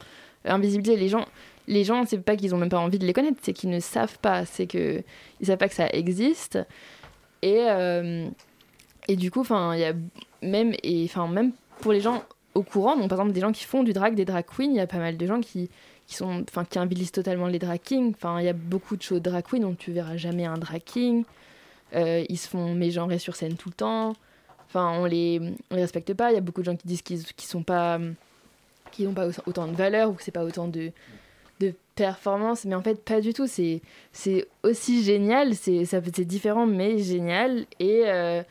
[0.44, 0.98] invisibilisées.
[0.98, 1.24] Les gens,
[1.66, 3.80] les gens c'est pas qu'ils ont même pas envie de les connaître, c'est qu'ils ne
[3.80, 5.02] savent pas, c'est que
[5.40, 6.58] ils savent pas que ça existe.
[7.40, 8.28] Et euh,
[9.08, 9.94] et du coup, enfin, il y a
[10.42, 12.22] même et enfin même pour les gens
[12.54, 14.76] au courant, donc par exemple des gens qui font du drag, des drag queens, il
[14.76, 15.70] y a pas mal de gens qui
[16.06, 18.12] qui sont enfin qui invisibilisent totalement les drag kings.
[18.16, 20.82] Enfin, il y a beaucoup de shows drag queens dont tu verras jamais un drag
[20.84, 21.24] king.
[21.94, 24.14] Euh, ils se font mégenrer sur scène tout le temps.
[24.66, 26.30] Enfin, on les, on les respecte pas.
[26.30, 29.74] Il y a beaucoup de gens qui disent qu'ils sont pas, n'ont pas autant de
[29.74, 30.90] valeur ou que c'est pas autant de,
[31.60, 32.64] de performance.
[32.64, 33.46] Mais en fait, pas du tout.
[33.46, 33.80] C'est,
[34.62, 35.54] aussi génial.
[35.54, 37.64] C'est, différent, mais génial.
[37.80, 38.42] Et, euh,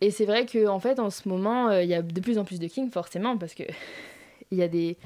[0.00, 2.38] et c'est vrai que en fait, en ce moment, euh, il y a de plus
[2.38, 3.64] en plus de kings, forcément, parce que
[4.50, 4.96] il y a des,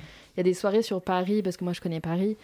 [0.55, 2.37] soirées sur Paris, parce que moi je connais Paris,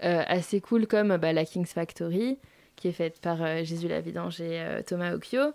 [0.00, 2.38] assez cool comme bah, la King's Factory,
[2.76, 5.52] qui est faite par euh, Jésus Lavidange et euh, Thomas Occhio,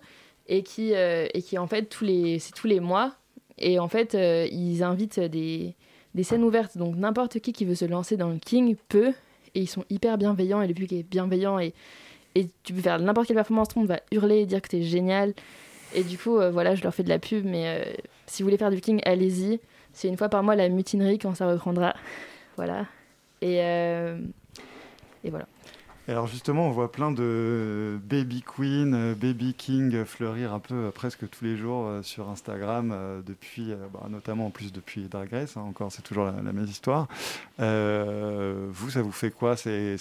[0.48, 1.94] et qui, euh, et qui en fait,
[2.38, 3.14] c'est tous les mois.
[3.58, 5.74] Et en fait, euh, ils invitent des,
[6.14, 6.76] des scènes ouvertes.
[6.76, 9.12] Donc n'importe qui qui veut se lancer dans le King peut.
[9.54, 10.60] Et ils sont hyper bienveillants.
[10.62, 11.58] Et le public est bienveillant.
[11.60, 11.74] Et,
[12.34, 14.82] et tu peux faire n'importe quelle performance, tout monde va hurler et dire que t'es
[14.82, 15.34] génial.
[15.94, 17.44] Et du coup, voilà, je leur fais de la pub.
[17.44, 17.94] Mais
[18.26, 19.60] si vous voulez faire du King, allez-y.
[19.92, 21.94] C'est une fois par mois la mutinerie quand ça reprendra.
[22.56, 22.86] voilà.
[23.42, 25.46] Et, et voilà.
[26.08, 30.90] Alors justement, on voit plein de baby queen, euh, baby king fleurir un peu euh,
[30.90, 35.56] presque tous les jours euh, sur Instagram, depuis, bah, notamment en plus depuis Drag Race,
[35.56, 37.06] hein, encore c'est toujours la, même histoire.
[37.60, 39.56] Euh, vous, ça vous fait quoi?
[39.56, 39.96] C'est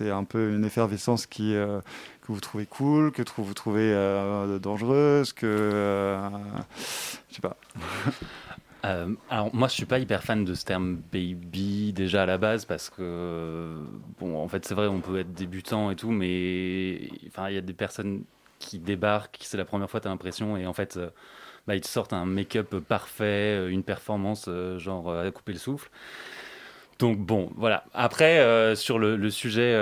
[0.00, 1.80] un peu une effervescence qui, euh,
[2.22, 3.92] que vous trouvez cool, que vous trouvez
[4.60, 6.18] dangereuse, que...
[7.30, 7.56] je sais pas.
[8.86, 12.38] Euh, alors moi je suis pas hyper fan de ce terme baby déjà à la
[12.38, 13.74] base parce que
[14.20, 17.58] bon en fait c'est vrai on peut être débutant et tout mais enfin il y
[17.58, 18.22] a des personnes
[18.58, 21.10] qui débarquent c'est la première fois tu as l'impression et en fait euh,
[21.66, 25.90] bah, ils te sortent un make-up parfait euh, une performance genre à couper le souffle.
[26.98, 27.84] Donc bon voilà.
[27.92, 29.74] Après sur le, sujet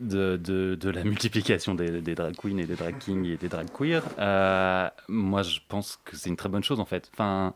[0.00, 3.48] de, de, de la multiplication des, des drag queens et des drag kings et des
[3.48, 7.10] drag queer, euh, moi je pense que c'est une très bonne chose en fait.
[7.14, 7.54] Enfin,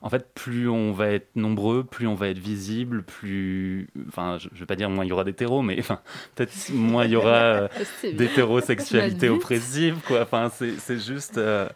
[0.00, 3.88] en fait, plus on va être nombreux, plus on va être visible, plus.
[4.08, 6.00] Enfin, je, je vais pas dire moins il y aura d'hétéros, mais enfin,
[6.36, 7.68] peut-être moins il y aura euh,
[8.12, 10.22] d'hétérosexualité oppressive, quoi.
[10.22, 11.38] Enfin, c'est c'est juste.
[11.38, 11.68] euh,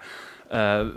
[0.53, 0.93] euh,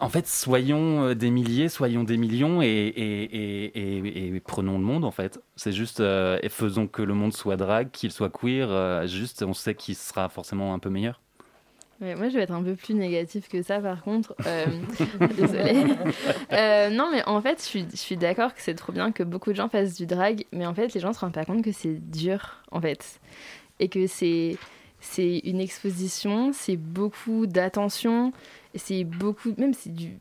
[0.00, 4.78] en fait, soyons euh, des milliers, soyons des millions et, et, et, et- et prenons
[4.78, 5.40] le monde, en fait.
[5.56, 9.42] C'est juste, euh, et faisons que le monde soit drag, qu'il soit queer, euh, juste,
[9.42, 11.20] on sait qu'il sera forcément un peu meilleur.
[12.00, 14.34] Ouais, moi, je vais être un peu plus négatif que ça, par contre.
[14.46, 14.66] Euh,
[15.36, 15.84] désolée.
[16.52, 19.22] Euh, non, mais en fait, je suis, je suis d'accord que c'est trop bien que
[19.22, 21.62] beaucoup de gens fassent du drag, mais en fait, les gens se rendent pas compte
[21.62, 23.20] que c'est dur, en fait.
[23.78, 24.56] Et que c'est
[25.02, 28.32] c'est une exposition, c'est beaucoup d'attention,
[28.74, 30.18] c'est beaucoup, même c'est du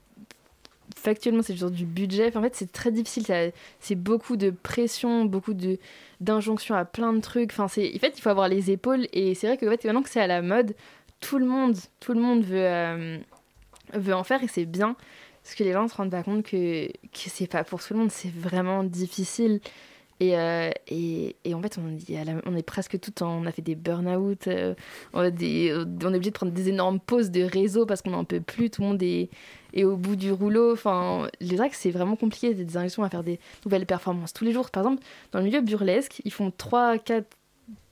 [0.96, 2.36] factuellement c'est genre du budget.
[2.36, 3.54] En fait c'est très difficile.
[3.80, 5.78] C'est beaucoup de pression beaucoup de
[6.20, 7.52] d'injonctions à plein de trucs.
[7.52, 9.08] Enfin c'est en fait il faut avoir les épaules.
[9.14, 10.76] Et c'est vrai que en fait, maintenant que c'est à la mode
[11.20, 13.18] tout le monde tout le monde veut euh,
[13.94, 14.96] veut en faire et c'est bien.
[15.44, 18.00] Parce que les gens se rendent pas compte que que c'est pas pour tout le
[18.00, 18.12] monde.
[18.12, 19.62] C'est vraiment difficile
[20.20, 23.42] et, euh, et, et en fait, on, est presque tout en.
[23.42, 24.74] On a fait des burn-out, euh,
[25.32, 28.42] des- on est obligé de prendre des énormes pauses de réseau parce qu'on n'en peut
[28.42, 29.30] plus, tout le monde est,
[29.82, 30.74] au bout du rouleau.
[30.74, 34.52] Enfin, les drags, c'est vraiment compliqué, des injections à faire des nouvelles performances tous les
[34.52, 34.72] jours.
[34.72, 37.26] Par exemple, dans le milieu burlesque, ils font 3, 4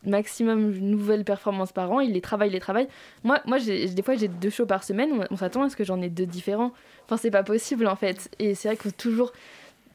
[0.03, 2.87] maximum nouvelles performances par an, ils les travaillent, les travaillent.
[3.23, 6.01] Moi, moi des fois, j'ai deux shows par semaine, on, s'attend à ce que j'en
[6.01, 6.73] ai deux différents.
[7.05, 8.29] Enfin, c'est pas possible en fait.
[8.39, 9.31] Et c'est vrai faut toujours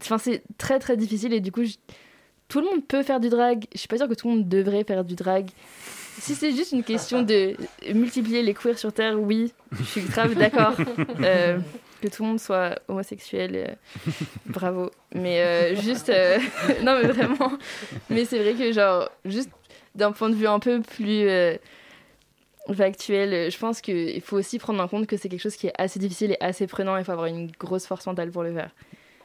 [0.00, 1.62] enfin, c'est très très difficile et du coup,
[2.52, 3.64] tout le monde peut faire du drag.
[3.72, 5.48] Je suis pas sûre que tout le monde devrait faire du drag.
[6.18, 7.56] Si c'est juste une question de
[7.94, 10.74] multiplier les queers sur Terre, oui, je suis grave d'accord.
[11.24, 11.58] Euh,
[12.02, 14.10] que tout le monde soit homosexuel, euh,
[14.46, 14.90] bravo.
[15.14, 16.12] Mais euh, juste,
[16.82, 17.52] non mais vraiment.
[18.10, 19.50] Mais c'est vrai que genre, juste
[19.94, 21.26] d'un point de vue un peu plus
[22.74, 25.74] factuel, je pense qu'il faut aussi prendre en compte que c'est quelque chose qui est
[25.78, 26.98] assez difficile et assez prenant.
[26.98, 28.72] Il faut avoir une grosse force mentale pour le faire.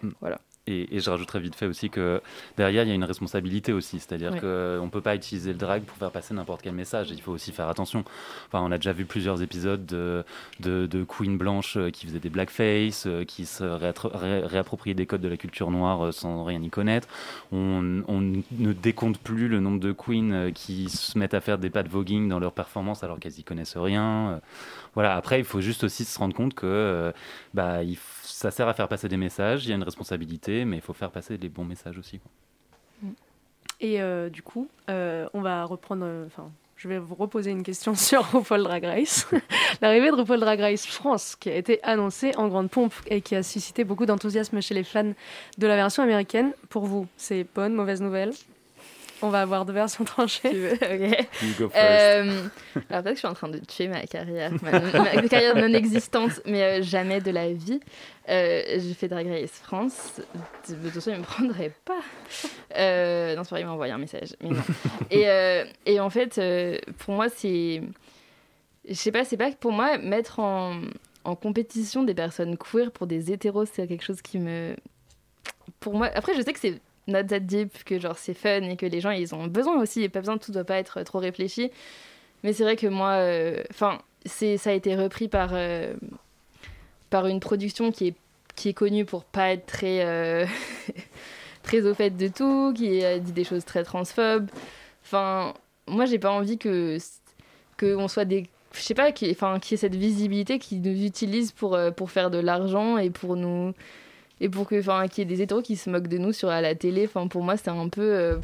[0.02, 0.12] Mm.
[0.22, 0.40] Voilà.
[0.68, 2.22] Et, je rajouterais vite fait aussi que
[2.58, 4.00] derrière, il y a une responsabilité aussi.
[4.00, 7.12] C'est-à-dire qu'on ne peut pas utiliser le drag pour faire passer n'importe quel message.
[7.12, 8.04] Il faut aussi faire attention.
[8.48, 10.24] Enfin, on a déjà vu plusieurs épisodes de,
[10.60, 15.28] de, Queen Blanche euh, qui faisait des blackface, euh, qui se réappropriait des codes de
[15.28, 17.08] la culture noire euh, sans rien y connaître.
[17.52, 21.70] On, on, ne décompte plus le nombre de queens qui se mettent à faire des
[21.70, 24.42] pas de voguing dans leurs performances alors qu'elles y connaissent rien.
[24.94, 27.14] Voilà, après, il faut juste aussi se rendre compte que
[27.54, 30.64] bah, il faut ça sert à faire passer des messages, il y a une responsabilité,
[30.64, 32.20] mais il faut faire passer les bons messages aussi.
[33.82, 36.06] Et euh, du coup, euh, on va reprendre.
[36.06, 39.28] Euh, enfin, je vais vous reposer une question sur RuPaul Drag Race.
[39.82, 43.36] L'arrivée de RuPaul Drag Race France, qui a été annoncée en grande pompe et qui
[43.36, 45.14] a suscité beaucoup d'enthousiasme chez les fans
[45.58, 46.54] de la version américaine.
[46.70, 48.34] Pour vous, c'est bonne, mauvaise nouvelle?
[49.22, 50.50] On va avoir deux versions tranchées.
[50.50, 51.72] Tu veux Ok.
[51.76, 52.48] Euh,
[52.90, 54.80] alors peut-être que je suis en train de tuer ma carrière, ma,
[55.28, 57.80] carrière non existante, mais euh, jamais de la vie.
[58.30, 60.22] Euh, j'ai fait Drag Race France.
[60.70, 62.02] De toute façon, ils ne me prendraient pas.
[62.76, 64.36] Euh, non, c'est pas, ils m'ont envoyé un message.
[64.42, 64.62] Mais non.
[65.12, 66.40] et, et en fait,
[67.00, 67.82] pour moi, c'est.
[68.88, 70.80] Je sais pas, c'est pas que pour moi, mettre en,
[71.26, 74.76] en compétition des personnes queer pour des hétéros, c'est quelque chose qui me.
[75.80, 76.10] Pour moi.
[76.16, 79.00] Après, je sais que c'est not that deep, que genre c'est fun et que les
[79.02, 81.72] gens ils ont besoin aussi, et pas besoin, tout doit pas être trop réfléchi.
[82.44, 85.94] Mais c'est vrai que moi, euh, enfin, c'est ça a été repris par, euh,
[87.10, 88.16] par une production qui est,
[88.56, 90.46] qui est connue pour pas être très, euh,
[91.64, 94.50] très au fait de tout, qui dit des choses très transphobes.
[95.04, 95.54] Enfin,
[95.88, 96.98] moi j'ai pas envie que
[97.80, 101.52] qu'on soit des je sais pas qui enfin qui ait cette visibilité qui nous utilise
[101.52, 103.74] pour pour faire de l'argent et pour nous
[104.42, 106.50] et pour que enfin qu'il y ait des hétéros qui se moquent de nous sur
[106.50, 108.38] à la télé enfin pour moi c'est un peu euh,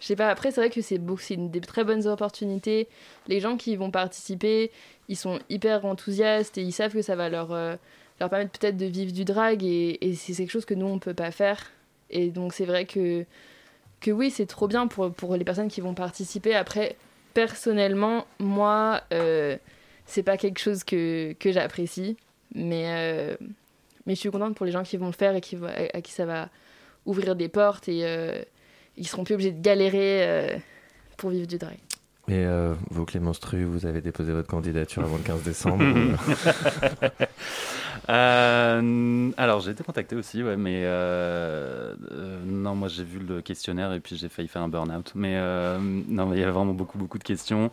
[0.00, 0.28] je sais pas.
[0.28, 2.88] Après c'est vrai que c'est une des très bonnes opportunités.
[3.26, 4.70] Les gens qui vont participer
[5.08, 7.76] ils sont hyper enthousiastes et ils savent que ça va leur euh,
[8.20, 10.98] leur permettre peut-être de vivre du drag et, et c'est quelque chose que nous on
[10.98, 11.70] peut pas faire.
[12.10, 13.24] Et donc c'est vrai que
[14.00, 16.54] que oui c'est trop bien pour pour les personnes qui vont participer.
[16.54, 16.96] Après
[17.32, 19.56] personnellement moi euh,
[20.06, 22.16] c'est pas quelque chose que que j'apprécie.
[22.54, 23.36] Mais euh,
[24.06, 25.56] mais je suis contente pour les gens qui vont le faire et qui,
[25.92, 26.48] à, qui ça va
[27.06, 28.42] ouvrir des portes et euh,
[28.96, 30.56] ils seront plus obligés de galérer euh,
[31.16, 31.76] pour vivre du drag.
[32.26, 35.84] Et euh, vous, Clémence Tru, vous avez déposé votre candidature avant le 15 décembre
[39.36, 40.84] Alors, j'ai été contacté aussi, ouais, mais
[42.46, 45.12] non, moi j'ai vu le questionnaire et puis j'ai failli faire un burn-out.
[45.14, 45.38] Mais
[45.78, 47.68] non, il y avait vraiment beaucoup, beaucoup de questions.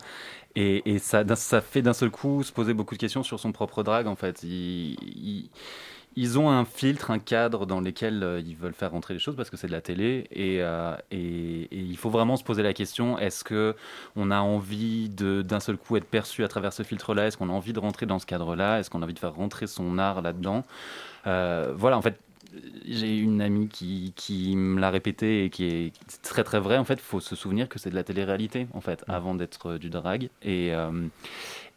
[0.54, 3.52] Et, et ça, ça fait d'un seul coup se poser beaucoup de questions sur son
[3.52, 4.42] propre drag, en fait.
[4.42, 5.48] il
[6.16, 9.36] ils ont un filtre, un cadre dans lequel euh, ils veulent faire rentrer les choses
[9.36, 12.72] parce que c'est de la télé euh, et, et, il faut vraiment se poser la
[12.72, 13.74] question est-ce que
[14.16, 17.26] on a envie de d'un seul coup être perçu à travers ce filtre-là?
[17.26, 18.78] Est-ce qu'on a envie de rentrer dans ce cadre-là?
[18.80, 20.64] Est-ce qu'on a envie de faire rentrer son art là-dedans?
[21.26, 22.18] Euh, Voilà, en fait,
[22.86, 25.92] j'ai une amie qui, qui me l'a répété et qui est
[26.22, 26.76] très très vrai.
[26.76, 29.78] En fait, il faut se souvenir que c'est de la télé-réalité en fait avant d'être
[29.78, 30.72] du drag et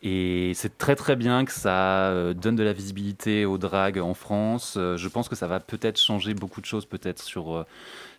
[0.07, 4.13] et c'est très très bien que ça euh, donne de la visibilité au drag en
[4.13, 4.75] France.
[4.77, 7.65] Euh, je pense que ça va peut-être changer beaucoup de choses, peut-être sur euh,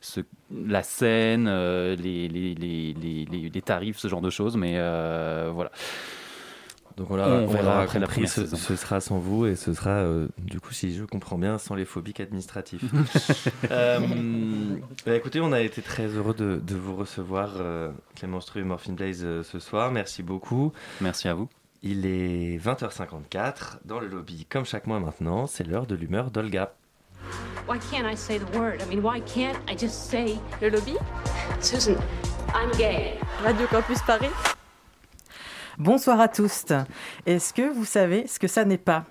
[0.00, 0.20] ce,
[0.50, 4.56] la scène, les, les, les, les, tarifs, ce genre de choses.
[4.56, 5.70] Mais voilà.
[6.96, 10.02] Donc voilà, on, verra après la première ce, ce, sera sans vous et ce sera,
[10.38, 12.82] du coup, si je comprends bien, sans les phobiques administratifs.
[13.68, 17.52] bah, écoutez, on a été très heureux de, de vous recevoir,
[18.16, 19.92] Clémence Tru et Morphine Blaze, ce soir.
[19.92, 20.72] Merci beaucoup.
[21.00, 21.48] Merci à vous.
[21.82, 26.72] Il est 20h54 dans le lobby, comme chaque mois maintenant, c'est l'heure de l'humeur d'Olga.
[27.68, 28.80] Why can't I say the word?
[28.80, 30.96] I mean, why can't I just say le lobby?
[31.60, 31.96] Susan,
[32.54, 33.18] I'm gay.
[33.42, 34.30] Radio Campus Paris.
[35.78, 36.64] Bonsoir à tous.
[37.26, 39.04] Est-ce que vous savez ce que ça n'est pas?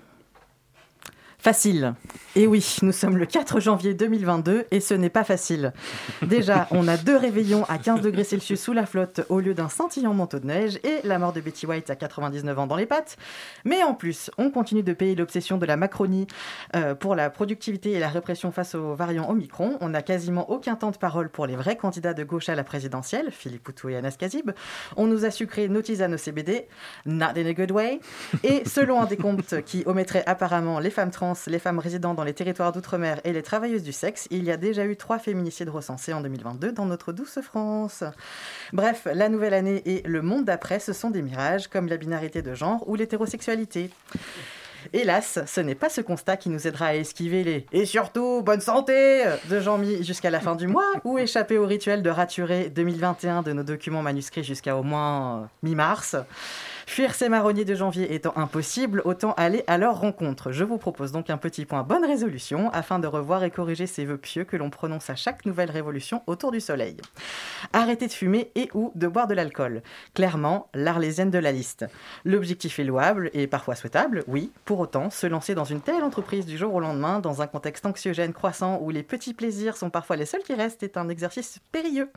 [1.46, 1.94] Facile.
[2.34, 5.72] Et oui, nous sommes le 4 janvier 2022 et ce n'est pas facile.
[6.20, 9.68] Déjà, on a deux réveillons à 15 degrés Celsius sous la flotte au lieu d'un
[9.68, 12.84] scintillant manteau de neige et la mort de Betty White à 99 ans dans les
[12.84, 13.16] pattes.
[13.64, 16.26] Mais en plus, on continue de payer l'obsession de la Macronie
[16.74, 19.78] euh, pour la productivité et la répression face aux variants Omicron.
[19.80, 22.64] On n'a quasiment aucun temps de parole pour les vrais candidats de gauche à la
[22.64, 24.50] présidentielle, Philippe Poutou et Anas Kazib.
[24.96, 26.66] On nous a sucré nos tisanes au CBD,
[27.06, 28.00] not in a good way.
[28.42, 32.34] Et selon un décompte qui omettrait apparemment les femmes trans Les femmes résidant dans les
[32.34, 36.12] territoires d'outre-mer et les travailleuses du sexe, il y a déjà eu trois féminicides recensés
[36.12, 38.04] en 2022 dans notre douce France.
[38.72, 42.42] Bref, la nouvelle année et le monde d'après, ce sont des mirages comme la binarité
[42.42, 43.90] de genre ou l'hétérosexualité.
[44.92, 48.60] Hélas, ce n'est pas ce constat qui nous aidera à esquiver les et surtout bonne
[48.60, 53.42] santé de Jean-Mi jusqu'à la fin du mois ou échapper au rituel de raturer 2021
[53.42, 56.16] de nos documents manuscrits jusqu'à au moins mi-mars.
[56.88, 60.52] Fuir ces marronniers de janvier étant impossible, autant aller à leur rencontre.
[60.52, 64.04] Je vous propose donc un petit point bonne résolution afin de revoir et corriger ces
[64.04, 66.96] vœux pieux que l'on prononce à chaque nouvelle révolution autour du soleil.
[67.72, 69.82] Arrêter de fumer et ou de boire de l'alcool.
[70.14, 71.84] Clairement, l'arlésienne de la liste.
[72.24, 74.52] L'objectif est louable et parfois souhaitable, oui.
[74.64, 77.84] Pour autant, se lancer dans une telle entreprise du jour au lendemain, dans un contexte
[77.84, 81.58] anxiogène croissant où les petits plaisirs sont parfois les seuls qui restent, est un exercice
[81.72, 82.10] périlleux.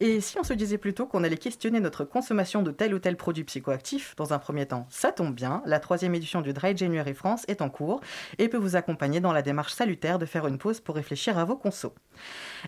[0.00, 3.16] Et si on se disait plutôt qu'on allait questionner notre consommation de tel ou tel
[3.16, 4.86] produit psychoactif, dans un premier temps.
[4.90, 8.00] Ça tombe bien, la troisième édition du Dry January France est en cours
[8.38, 11.44] et peut vous accompagner dans la démarche salutaire de faire une pause pour réfléchir à
[11.44, 11.94] vos consos.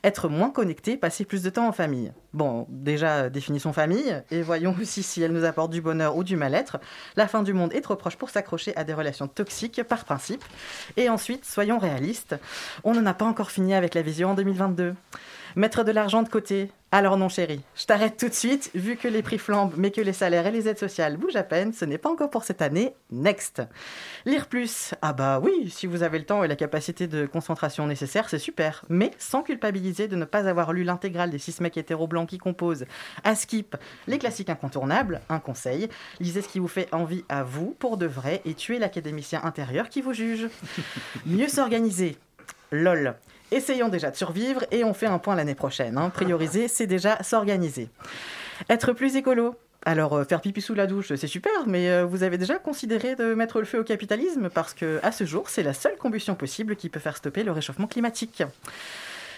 [0.05, 2.13] Être moins connecté, passer plus de temps en famille.
[2.33, 6.37] Bon, déjà, définissons famille et voyons aussi si elle nous apporte du bonheur ou du
[6.37, 6.79] mal-être.
[7.17, 10.45] La fin du monde est trop proche pour s'accrocher à des relations toxiques par principe.
[10.97, 12.37] Et ensuite, soyons réalistes,
[12.85, 14.95] on n'en a pas encore fini avec la vision en 2022.
[15.57, 19.07] Mettre de l'argent de côté, alors non chérie, je t'arrête tout de suite, vu que
[19.07, 21.85] les prix flambent, mais que les salaires et les aides sociales bougent à peine, ce
[21.85, 23.63] n'est pas encore pour cette année, next.
[24.27, 27.87] Lire plus, ah bah oui, si vous avez le temps et la capacité de concentration
[27.87, 31.77] nécessaire, c'est super, mais sans culpabiliser de ne pas avoir lu l'intégrale des six mecs
[31.77, 32.87] hétéro blancs qui composent.
[33.23, 33.77] À skip.
[34.09, 35.89] Les classiques incontournables, un conseil,
[36.19, 39.89] lisez ce qui vous fait envie à vous, pour de vrai, et tuez l'académicien intérieur
[39.89, 40.49] qui vous juge.
[41.27, 42.17] Mieux s'organiser,
[42.71, 43.15] lol.
[43.53, 45.99] Essayons déjà de survivre et on fait un point l'année prochaine.
[45.99, 46.11] Hein.
[46.11, 47.89] Prioriser, c'est déjà s'organiser.
[48.69, 49.57] Être plus écolo.
[49.85, 53.17] Alors, euh, faire pipi sous la douche, c'est super, mais euh, vous avez déjà considéré
[53.17, 54.51] de mettre le feu au capitalisme?
[54.51, 57.53] Parce que, à ce jour, c'est la seule combustion possible qui peut faire stopper le
[57.53, 58.43] réchauffement climatique.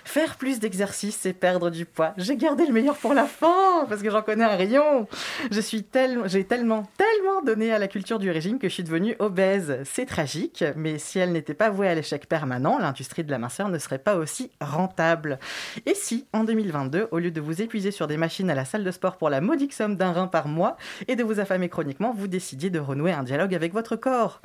[0.04, 2.12] Faire plus d'exercice et perdre du poids.
[2.16, 5.06] J'ai gardé le meilleur pour la fin parce que j'en connais un rayon.
[5.50, 5.84] Je suis
[6.26, 9.78] j'ai tellement, tellement donné à la culture du régime que je suis devenue obèse.
[9.84, 13.68] C'est tragique, mais si elle n'était pas vouée à l'échec permanent, l'industrie de la minceur
[13.68, 15.38] ne serait pas aussi rentable.
[15.86, 18.84] Et si, en 2022, au lieu de vous épuiser sur des machines à la salle
[18.84, 20.76] de sport pour la modique somme d'un rein par mois
[21.08, 24.40] et de vous affamer chroniquement, vous décidiez de renouer un dialogue avec votre corps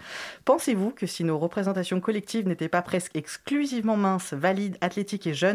[0.45, 5.46] Pensez-vous que si nos représentations collectives n'étaient pas presque exclusivement minces, valides, athlétiques et jeunes,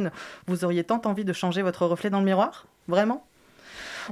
[0.47, 2.67] vous auriez tant envie de changer votre reflet dans le miroir?
[2.89, 3.25] Vraiment?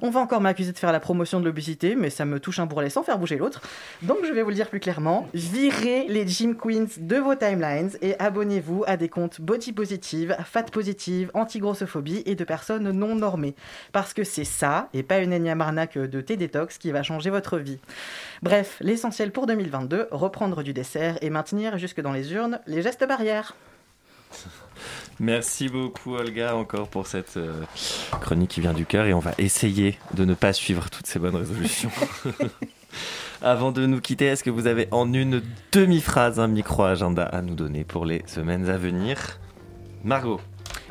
[0.02, 2.66] On va encore m'accuser de faire la promotion de l'obésité, mais ça me touche un
[2.66, 3.60] bourrelet sans faire bouger l'autre.
[4.02, 7.90] Donc je vais vous le dire plus clairement, virez les gym queens de vos timelines
[8.00, 13.54] et abonnez-vous à des comptes body positive, fat positive, anti-grossophobie et de personnes non normées.
[13.92, 17.30] Parce que c'est ça, et pas une énième arnaque de thé détox qui va changer
[17.30, 17.78] votre vie.
[18.42, 23.06] Bref, l'essentiel pour 2022, reprendre du dessert et maintenir jusque dans les urnes les gestes
[23.06, 23.54] barrières.
[25.20, 27.52] Merci beaucoup Olga encore pour cette euh,
[28.22, 31.18] chronique qui vient du cœur et on va essayer de ne pas suivre toutes ces
[31.18, 31.90] bonnes résolutions.
[33.42, 35.42] Avant de nous quitter, est-ce que vous avez en une
[35.72, 39.38] demi-phrase un micro-agenda à nous donner pour les semaines à venir?
[40.02, 40.40] Margot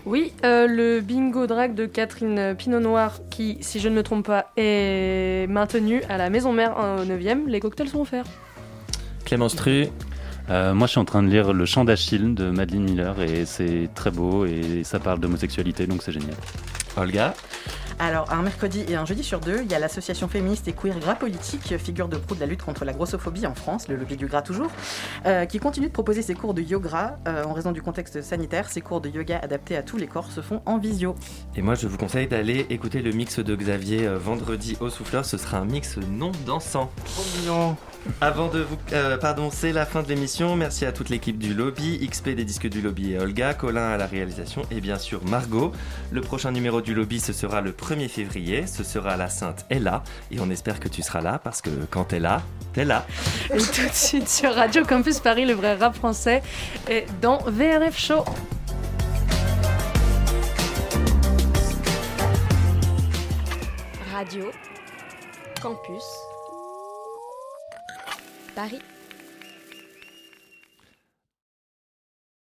[0.05, 4.25] oui, euh, le bingo drag de Catherine Pinot Noir, qui, si je ne me trompe
[4.25, 7.47] pas, est maintenu à la maison mère au 9e.
[7.47, 8.25] Les cocktails sont offerts.
[9.25, 9.87] Clémence Tru
[10.49, 13.45] euh, moi, je suis en train de lire Le Chant d'Achille de Madeleine Miller et
[13.45, 16.35] c'est très beau et ça parle d'homosexualité, donc c'est génial.
[16.97, 17.33] Olga?
[17.99, 20.97] Alors, un mercredi et un jeudi sur deux, il y a l'association féministe et queer
[20.99, 24.15] Gras Politique, figure de proue de la lutte contre la grossophobie en France, le lobby
[24.15, 24.71] du gras toujours,
[25.25, 28.69] euh, qui continue de proposer ses cours de yoga euh, en raison du contexte sanitaire.
[28.69, 31.13] Ces cours de yoga adaptés à tous les corps se font en visio.
[31.57, 35.25] Et moi, je vous conseille d'aller écouter le mix de Xavier vendredi au souffleur.
[35.25, 36.89] Ce sera un mix non dansant.
[37.03, 37.75] Trop mignon.
[38.21, 38.77] Avant de vous.
[38.93, 40.55] Euh, pardon, c'est la fin de l'émission.
[40.55, 43.97] Merci à toute l'équipe du lobby, XP des disques du lobby et Olga, Colin à
[43.97, 45.71] la réalisation et bien sûr Margot.
[46.11, 48.67] Le prochain numéro du lobby, ce sera le 1er février.
[48.67, 50.03] Ce sera la Sainte Ella.
[50.31, 52.41] Et on espère que tu seras là parce que quand t'es là,
[52.73, 53.05] t'es là.
[53.53, 56.43] Et tout de suite sur Radio Campus Paris, le vrai rap français,
[56.89, 58.23] et dans VRF Show.
[64.13, 64.51] Radio
[65.61, 66.03] Campus
[68.55, 68.81] Paris.